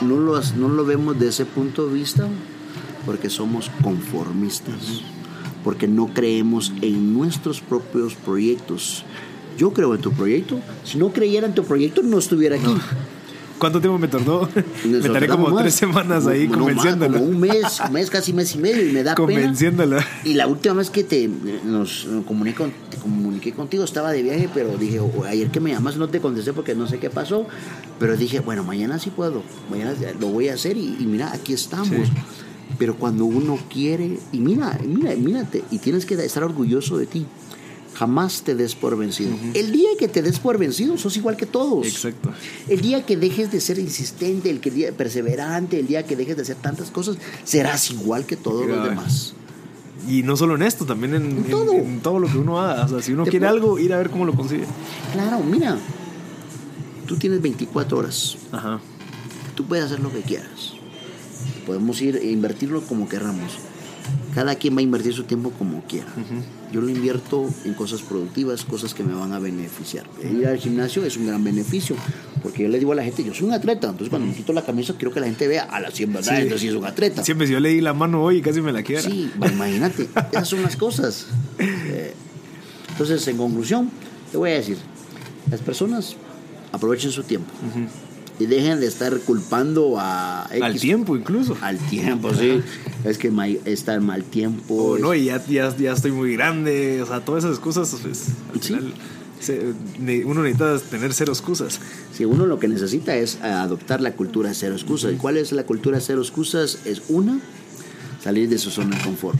[0.00, 2.28] No lo, no lo vemos de ese punto de vista
[3.04, 5.02] porque somos conformistas,
[5.64, 9.04] porque no creemos en nuestros propios proyectos.
[9.56, 10.60] yo creo en tu proyecto.
[10.84, 12.74] Si no creyera en tu proyecto, no estuviera aquí.
[13.58, 14.48] ¿Cuánto tiempo me tardó?
[14.84, 17.18] me tardé como tres semanas ahí no, convenciéndolo.
[17.18, 19.96] como un mes, un mes, casi mes y medio, y me da Convenciéndolo.
[19.96, 20.08] pena.
[20.24, 21.28] Y la última vez que te,
[21.64, 25.96] nos comuniqué, te comuniqué contigo, estaba de viaje, pero dije, oh, ayer que me llamas
[25.96, 27.46] no te contesté porque no sé qué pasó,
[27.98, 31.52] pero dije, bueno, mañana sí puedo, mañana lo voy a hacer y, y mira, aquí
[31.52, 31.88] estamos.
[31.88, 32.12] Sí.
[32.78, 37.26] Pero cuando uno quiere, y mira, mira, mírate, y tienes que estar orgulloso de ti
[37.98, 39.30] jamás te des por vencido.
[39.34, 39.56] Uh -huh.
[39.56, 41.86] El día que te des por vencido, sos igual que todos.
[41.86, 42.30] Exacto.
[42.68, 46.36] El día que dejes de ser insistente, el que día perseverante, el día que dejes
[46.36, 49.34] de hacer tantas cosas, serás igual que todos los demás.
[50.08, 51.72] Y no solo en esto, también en, En todo.
[51.72, 52.84] en- en todo lo que uno haga.
[52.84, 54.64] O sea, si uno quiere puedo- algo, ir a ver cómo lo consigue.
[55.12, 55.76] Claro, mira,
[57.06, 58.80] tú tienes 24 horas, Ajá.
[59.54, 60.72] tú puedes hacer lo que quieras.
[61.66, 63.58] Podemos ir e invertirlo como queramos.
[64.34, 66.06] Cada quien va a invertir su tiempo como quiera.
[66.72, 70.04] Yo lo invierto en cosas productivas, cosas que me van a beneficiar.
[70.22, 71.96] Ir al gimnasio es un gran beneficio,
[72.42, 74.52] porque yo le digo a la gente, yo soy un atleta, entonces cuando me quito
[74.52, 76.42] la camisa quiero que la gente vea a la 100 verdad, Sí.
[76.42, 77.24] entonces sí es un atleta.
[77.24, 79.02] Siempre si yo le di la mano hoy y casi me la quiera.
[79.02, 81.26] Sí, imagínate, esas son las cosas.
[81.58, 82.12] Eh,
[82.90, 83.90] Entonces, en conclusión,
[84.30, 84.76] te voy a decir,
[85.50, 86.16] las personas
[86.72, 87.50] aprovechen su tiempo
[88.38, 91.56] y dejen de estar culpando a Al tiempo incluso.
[91.60, 92.60] Al tiempo, sí.
[93.04, 93.30] Es que
[93.64, 94.74] está el mal tiempo.
[94.74, 97.00] O es- no, y ya, ya, ya estoy muy grande.
[97.02, 98.24] O sea, todas esas excusas, pues,
[98.54, 98.74] al Sí.
[98.74, 101.80] final, uno necesita tener cero excusas.
[102.12, 105.12] Si uno lo que necesita es adoptar la cultura cero excusas.
[105.12, 106.80] ¿Y cuál es la cultura cero excusas?
[106.84, 107.38] Es una,
[108.22, 109.38] salir de su zona de confort.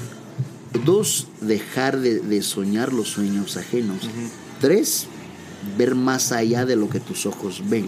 [0.85, 4.09] Dos, dejar de, de soñar los sueños ajenos.
[4.61, 5.09] Tres,
[5.77, 7.87] ver más allá de lo que tus ojos ven.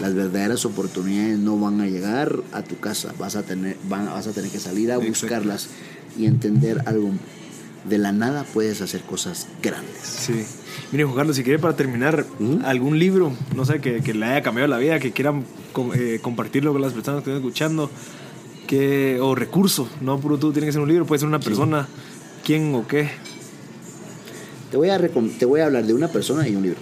[0.00, 3.12] Las verdaderas oportunidades no van a llegar a tu casa.
[3.18, 5.10] Vas a tener, van- vas a tener que salir a Exacto.
[5.10, 5.68] buscarlas
[6.18, 7.10] y entender algo.
[7.88, 10.02] De la nada puedes hacer cosas grandes.
[10.02, 10.44] Sí.
[10.92, 12.26] Mire, Juan Carlos, si quiere para terminar,
[12.64, 15.44] algún libro, no sé, que, que le haya cambiado la vida, que quieran
[15.94, 17.90] eh, compartirlo con las personas que están escuchando,
[18.66, 21.88] que, o recurso, no puro tú, tiene que ser un libro, puede ser una persona,
[22.44, 23.08] quién o qué.
[24.70, 24.98] Te voy, a
[25.38, 26.78] te voy a hablar de una persona y un libro.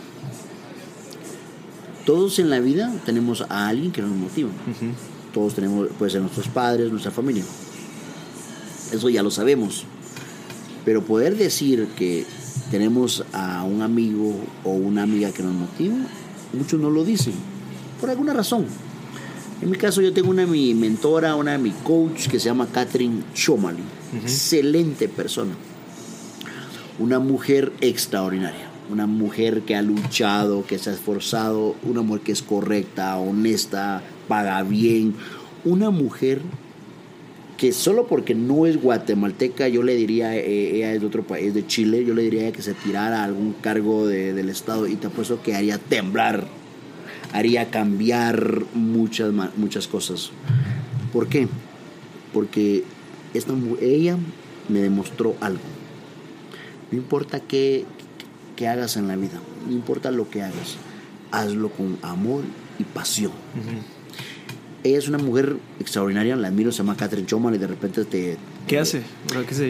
[2.09, 4.49] Todos en la vida tenemos a alguien que nos motiva.
[5.35, 7.45] Todos tenemos, puede ser nuestros padres, nuestra familia.
[8.91, 9.85] Eso ya lo sabemos.
[10.87, 12.25] Pero poder decir que
[12.71, 14.35] tenemos a un amigo
[14.65, 15.97] o una amiga que nos motiva,
[16.55, 17.35] muchos no lo dicen.
[18.01, 18.65] Por alguna razón.
[19.61, 22.47] En mi caso yo tengo una de mi mentora, una de mi coach que se
[22.47, 23.83] llama Catherine Chomali.
[24.23, 25.53] Excelente persona
[26.99, 32.33] una mujer extraordinaria, una mujer que ha luchado, que se ha esforzado, una mujer que
[32.33, 35.15] es correcta, honesta, paga bien,
[35.65, 36.41] una mujer
[37.57, 41.53] que solo porque no es guatemalteca, yo le diría, eh, ella es de otro país,
[41.55, 44.95] de Chile, yo le diría que se tirara a algún cargo de- del Estado y
[44.95, 46.47] te apuesto que haría temblar,
[47.33, 50.31] haría cambiar muchas, muchas cosas.
[51.13, 51.49] ¿Por qué?
[52.33, 52.85] Porque
[53.35, 54.17] esta, ella
[54.69, 55.61] me demostró algo.
[56.93, 57.85] No importa qué,
[58.59, 60.77] qué hagas en la vida, no importa lo que hagas,
[61.31, 62.43] hazlo con amor
[62.81, 63.31] y pasión.
[64.85, 68.37] Ella es una mujer extraordinaria, la admiro, se llama Catherine Choman y de repente te...
[68.67, 69.03] ¿Qué hace?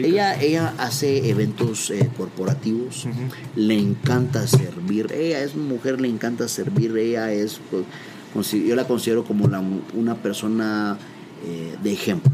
[0.07, 3.07] Ella, ella hace eventos eh, corporativos,
[3.55, 9.23] le encanta servir, ella es mujer, le encanta servir, ella es, pues, yo la considero
[9.23, 9.63] como la-
[9.95, 10.97] una persona
[11.45, 12.31] eh, de ejemplo.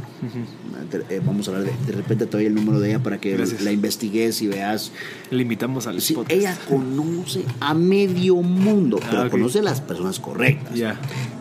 [1.10, 3.34] Eh, vamos a hablar de, de repente te doy el número de ella para que
[3.36, 3.62] Gracias.
[3.62, 4.92] la investigues y veas.
[5.32, 6.32] Le invitamos al Sí, podcast.
[6.40, 9.32] ella conoce a medio mundo, pero Ah, ok.
[9.32, 10.74] conoce a las personas correctas.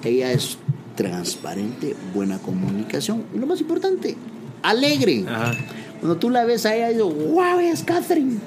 [0.04, 0.58] Ella es
[0.96, 4.16] transparente, buena comunicación y lo más importante,
[4.62, 5.24] alegre.
[5.28, 5.52] Ajá.
[6.00, 8.36] Cuando tú la ves a ella, digo, wow, es Catherine.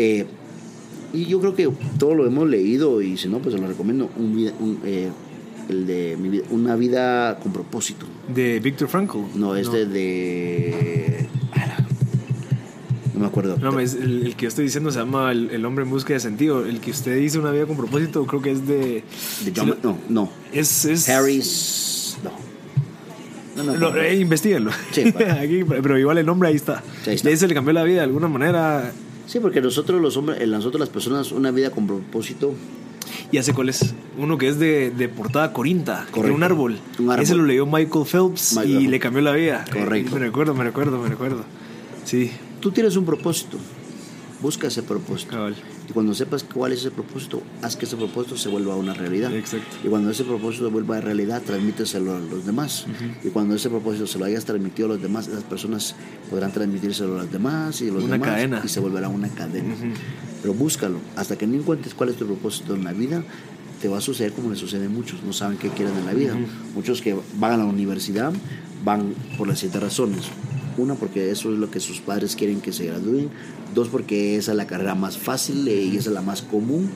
[0.00, 0.26] Eh,
[1.12, 4.08] y yo creo que todo lo hemos leído y si no, pues se lo recomiendo.
[4.16, 5.08] Un un, eh,
[5.68, 8.06] el de mi vida- Una vida con propósito.
[8.34, 9.18] De Víctor Frankl.
[9.34, 11.26] No, este de...
[11.52, 11.76] ala,
[13.14, 13.56] No me acuerdo.
[13.58, 16.12] No, es el, el que yo estoy diciendo se llama el, El hombre en busca
[16.14, 16.64] de sentido.
[16.64, 19.02] El que usted dice una vida con propósito, creo que es de.
[19.44, 20.30] De John- no, no.
[20.52, 20.84] Es.
[20.84, 22.16] es Harris...
[22.24, 22.30] No.
[23.56, 24.06] No me Lo, acuerdo.
[24.08, 24.70] eh, investíguenlo.
[24.92, 26.82] Sí, para- Aquí, pero igual el nombre ahí está.
[27.06, 27.28] Ahí está.
[27.28, 28.92] Y ahí se le cambió la vida de alguna manera.
[29.26, 32.54] Sí, porque nosotros los hombres, eh, nosotros las personas, una vida con propósito,
[33.32, 33.94] Ya sé cuál es.
[34.16, 36.06] Uno que es de, de portada corinta.
[36.10, 36.34] Correcto.
[36.34, 36.78] un árbol.
[36.98, 37.22] Un árbol.
[37.22, 38.80] Ese lo leyó Michael Phelps Michael.
[38.82, 39.64] y le cambió la vida.
[39.72, 40.16] Correcto.
[40.16, 41.44] Eh, me recuerdo, me recuerdo, me recuerdo.
[42.04, 42.30] Sí,
[42.60, 43.58] tú tienes un propósito,
[44.40, 45.32] busca ese propósito.
[45.32, 45.54] cabal.
[45.88, 49.34] Y cuando sepas cuál es ese propósito, haz que ese propósito se vuelva una realidad.
[49.34, 49.76] Exacto.
[49.84, 52.86] Y cuando ese propósito se vuelva realidad, transmíteselo a los demás.
[53.24, 55.94] Y cuando ese propósito se lo hayas transmitido a los demás, esas personas
[56.30, 58.28] podrán transmitírselo a los demás y los Una demás.
[58.28, 58.62] cadena.
[58.64, 59.74] Y se volverá una cadena.
[60.42, 60.98] Pero búscalo.
[61.16, 63.22] Hasta que no encuentres cuál es tu propósito en la vida,
[63.80, 66.12] te va a suceder como le sucede a muchos, no saben qué quieren en la
[66.12, 66.34] vida.
[66.74, 68.32] Muchos que van a la universidad
[68.84, 70.26] van por las siete razones.
[70.76, 73.30] Una, porque eso es lo que sus padres quieren que se gradúen.
[73.74, 76.90] Dos, porque esa es la carrera más fácil y esa es la más común.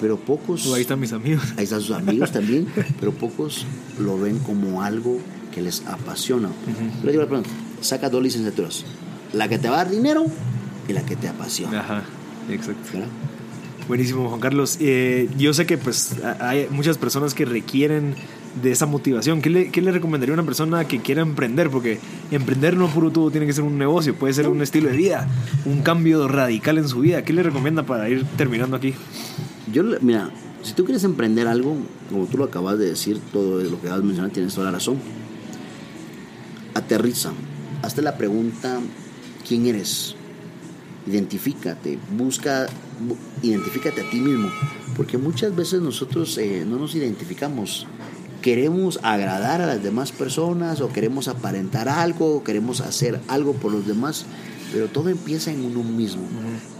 [0.00, 0.72] Pero pocos...
[0.74, 1.44] ahí están mis amigos.
[1.56, 2.66] Ahí están sus amigos también,
[3.00, 3.64] pero pocos
[4.00, 5.18] lo ven como algo
[5.54, 6.48] que les apasiona.
[7.04, 8.84] Le digo la pregunta, saca dos licenciaturas.
[9.32, 10.26] La que te va a dar dinero
[10.88, 11.80] y la que te apasiona.
[11.80, 12.02] Ajá,
[12.50, 12.98] exacto.
[13.88, 14.78] Buenísimo, Juan Carlos.
[14.80, 18.14] Eh, yo sé que pues hay muchas personas que requieren
[18.62, 19.42] de esa motivación.
[19.42, 21.70] ¿Qué le, ¿Qué le, recomendaría a una persona que quiera emprender?
[21.70, 21.98] Porque
[22.30, 25.28] emprender no puro todo tiene que ser un negocio, puede ser un estilo de vida,
[25.64, 27.24] un cambio radical en su vida.
[27.24, 28.94] ¿Qué le recomienda para ir terminando aquí?
[29.72, 30.30] Yo, mira,
[30.62, 31.76] si tú quieres emprender algo,
[32.08, 34.72] como tú lo acabas de decir, todo lo que acabas de mencionar, tienes toda la
[34.72, 34.98] razón.
[36.74, 37.32] Aterriza.
[37.82, 38.78] Hazte la pregunta,
[39.46, 40.14] ¿quién eres?
[41.06, 42.66] Identifícate, busca,
[43.42, 44.48] identifícate a ti mismo.
[44.96, 47.86] Porque muchas veces nosotros eh, no nos identificamos
[48.42, 53.72] queremos agradar a las demás personas o queremos aparentar algo o queremos hacer algo por
[53.72, 54.26] los demás,
[54.72, 56.24] pero todo empieza en uno mismo.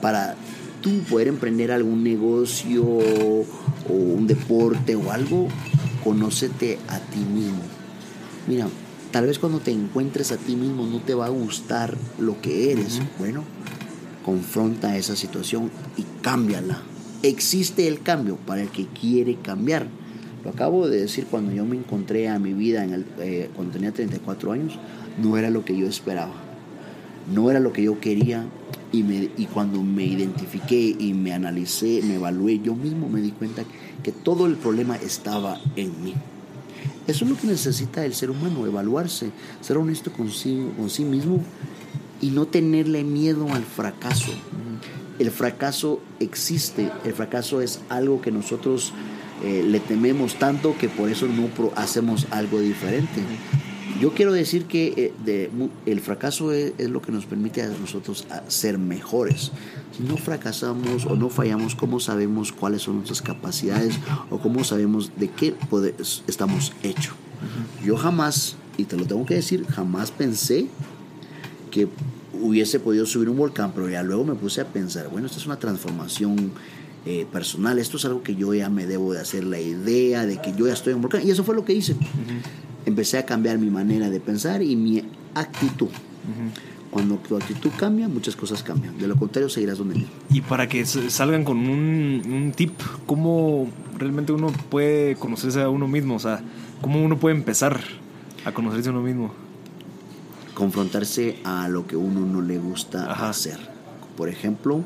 [0.02, 0.34] Para
[0.82, 3.46] tú poder emprender algún negocio o
[3.88, 5.48] un deporte o algo,
[6.04, 7.62] conócete a ti mismo.
[8.48, 8.66] Mira,
[9.12, 12.72] tal vez cuando te encuentres a ti mismo no te va a gustar lo que
[12.72, 13.00] eres.
[13.18, 13.44] Bueno,
[14.22, 16.82] confronta esa situación y cámbiala.
[17.22, 19.86] Existe el cambio para el que quiere cambiar
[20.44, 23.74] lo acabo de decir cuando yo me encontré a mi vida en el, eh, cuando
[23.74, 24.78] tenía 34 años,
[25.22, 26.34] no era lo que yo esperaba.
[27.32, 28.44] No era lo que yo quería
[28.90, 33.30] y, me, y cuando me identifiqué y me analicé, me evalué, yo mismo me di
[33.30, 33.62] cuenta
[34.02, 36.14] que todo el problema estaba en mí.
[37.06, 41.04] Eso es lo que necesita el ser humano, evaluarse, ser honesto con sí, con sí
[41.04, 41.40] mismo
[42.22, 44.32] y no tenerle miedo al fracaso.
[45.18, 48.94] El fracaso existe, el fracaso es algo que nosotros
[49.44, 53.20] eh, le tememos tanto que por eso no hacemos algo diferente.
[54.00, 55.50] Yo quiero decir que eh,
[55.86, 59.52] el fracaso es, lo que nos permite a nosotros ser mejores.
[59.96, 63.98] Si no fracasamos o no fallamos, ¿cómo sabemos cuáles son nuestras capacidades
[64.30, 65.54] o cómo sabemos de qué
[66.26, 67.14] estamos hechos?
[67.84, 70.68] Yo jamás, y te lo tengo que decir, jamás pensé
[71.72, 71.88] que
[72.40, 75.46] hubiese podido subir un volcán, pero ya luego me puse a pensar, bueno, esta es
[75.46, 76.52] una transformación
[77.04, 77.80] eh, personal.
[77.80, 80.68] Esto es algo que yo ya me debo de hacer la idea de que yo
[80.68, 81.26] ya estoy en volcán.
[81.26, 81.96] Y eso fue lo que hice.
[82.86, 85.02] Empecé a cambiar mi manera de pensar y mi
[85.34, 85.88] actitud.
[86.92, 88.96] Cuando tu actitud cambia, muchas cosas cambian.
[88.98, 90.10] De lo contrario, seguirás donde mismo.
[90.30, 93.68] Y para que salgan con un, un tip, ¿cómo
[93.98, 96.16] realmente uno puede conocerse a uno mismo?
[96.16, 96.40] O sea,
[96.82, 97.80] ¿cómo uno puede empezar
[98.44, 99.32] a conocerse a uno mismo?
[100.54, 103.58] Confrontarse a lo que uno no le gusta hacer.
[104.16, 104.84] Por ejemplo,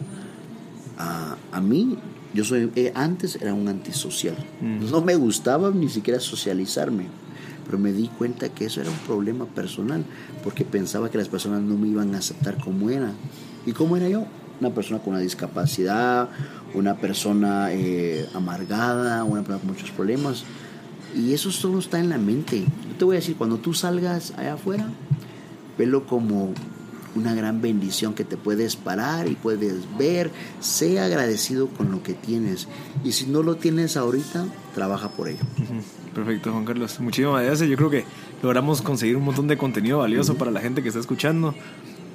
[0.98, 1.98] a, a mí,
[2.34, 4.36] yo soy, eh, antes era un antisocial.
[4.60, 4.90] Mm.
[4.90, 7.06] No me gustaba ni siquiera socializarme,
[7.64, 10.04] pero me di cuenta que eso era un problema personal,
[10.44, 13.12] porque pensaba que las personas no me iban a aceptar como era.
[13.66, 14.24] ¿Y cómo era yo?
[14.60, 16.30] Una persona con una discapacidad,
[16.72, 20.44] una persona eh, amargada, una persona con muchos problemas.
[21.14, 22.60] Y eso solo está en la mente.
[22.60, 24.88] Yo te voy a decir, cuando tú salgas allá afuera,
[25.78, 26.52] velo como
[27.16, 30.30] una gran bendición que te puedes parar y puedes ver.
[30.60, 32.68] Sea agradecido con lo que tienes.
[33.04, 35.44] Y si no lo tienes ahorita, trabaja por ello.
[36.14, 37.00] Perfecto, Juan Carlos.
[37.00, 37.68] Muchísimas gracias.
[37.68, 38.04] Yo creo que
[38.42, 41.54] logramos conseguir un montón de contenido valioso para la gente que está escuchando.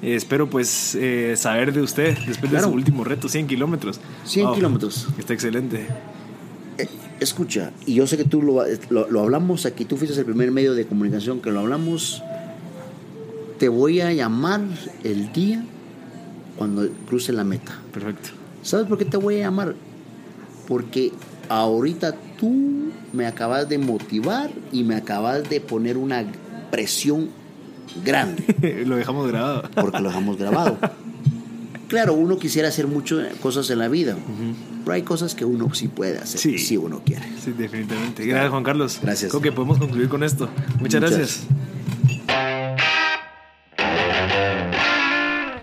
[0.01, 3.99] Eh, espero pues eh, saber de usted después de su último reto, 100 kilómetros.
[4.25, 5.07] 100 kilómetros.
[5.17, 5.87] Está excelente.
[6.77, 6.87] Eh,
[7.19, 10.51] escucha, y yo sé que tú lo, lo, lo, hablamos aquí, tú fuiste el primer
[10.51, 12.23] medio de comunicación que lo hablamos
[13.61, 14.61] te voy a llamar
[15.03, 15.63] el día
[16.57, 17.77] cuando cruce la meta.
[17.93, 18.29] Perfecto.
[18.63, 19.75] ¿Sabes por qué te voy a llamar?
[20.67, 21.11] Porque
[21.47, 26.25] ahorita tú me acabas de motivar y me acabas de poner una
[26.71, 27.29] presión
[28.03, 28.83] grande.
[28.87, 29.69] lo dejamos grabado.
[29.75, 30.79] Porque lo dejamos grabado.
[31.87, 34.17] claro, uno quisiera hacer muchas cosas en la vida,
[34.83, 37.27] pero hay cosas que uno sí puede hacer si uno quiere.
[37.39, 38.25] Sí, definitivamente.
[38.25, 38.99] Gracias, Juan Carlos.
[39.03, 39.29] Gracias.
[39.29, 40.49] Creo que podemos concluir con esto.
[40.79, 40.99] Muchas.
[40.99, 41.41] gracias.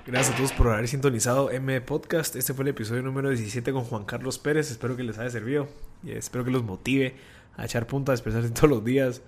[0.09, 2.35] Gracias a todos por haber sintonizado M Podcast.
[2.35, 4.71] Este fue el episodio número 17 con Juan Carlos Pérez.
[4.71, 5.69] Espero que les haya servido
[6.03, 7.15] y espero que los motive
[7.59, 9.21] a echar punta, a expresarse todos los días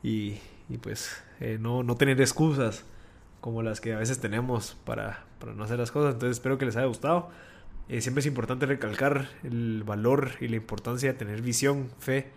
[0.00, 0.36] y,
[0.80, 1.10] pues
[1.40, 2.84] eh, no, no, tener excusas
[3.40, 6.14] como las que a veces tenemos para, para, no hacer las cosas.
[6.14, 7.30] Entonces espero que les haya gustado.
[7.88, 12.28] Eh, siempre es importante recalcar el valor y la importancia de tener visión, fe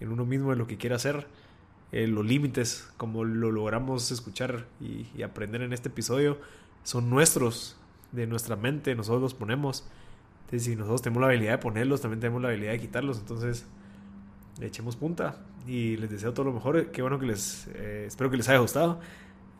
[0.00, 1.26] en uno mismo, en lo que quiere hacer.
[1.92, 6.38] Eh, los límites, como lo logramos escuchar y, y aprender en este episodio
[6.82, 7.76] son nuestros,
[8.12, 9.86] de nuestra mente, nosotros los ponemos.
[10.44, 13.18] Entonces, si nosotros tenemos la habilidad de ponerlos, también tenemos la habilidad de quitarlos.
[13.18, 13.66] Entonces,
[14.58, 15.36] le echemos punta.
[15.66, 16.90] Y les deseo todo lo mejor.
[16.90, 17.68] Qué bueno que les...
[17.74, 19.00] Eh, espero que les haya gustado.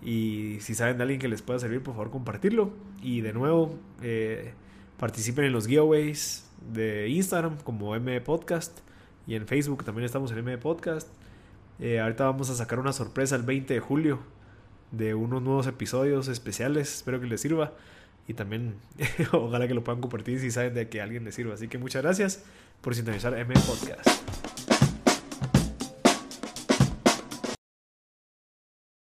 [0.02, 2.72] Y si saben de alguien que les pueda servir, por favor, compartirlo.
[3.02, 4.52] Y de nuevo, eh,
[4.98, 8.80] participen en los giveaways de Instagram como M Podcast.
[9.26, 11.08] Y en Facebook también estamos en M Podcast.
[11.78, 14.18] Eh, ahorita vamos a sacar una sorpresa el 20 de julio
[14.92, 16.96] de unos nuevos episodios especiales.
[16.96, 17.72] Espero que les sirva.
[18.28, 18.74] Y también
[19.32, 21.54] ojalá que lo puedan compartir si saben de que alguien les sirva.
[21.54, 22.44] Así que muchas gracias
[22.80, 24.69] por sintonizar M Podcast.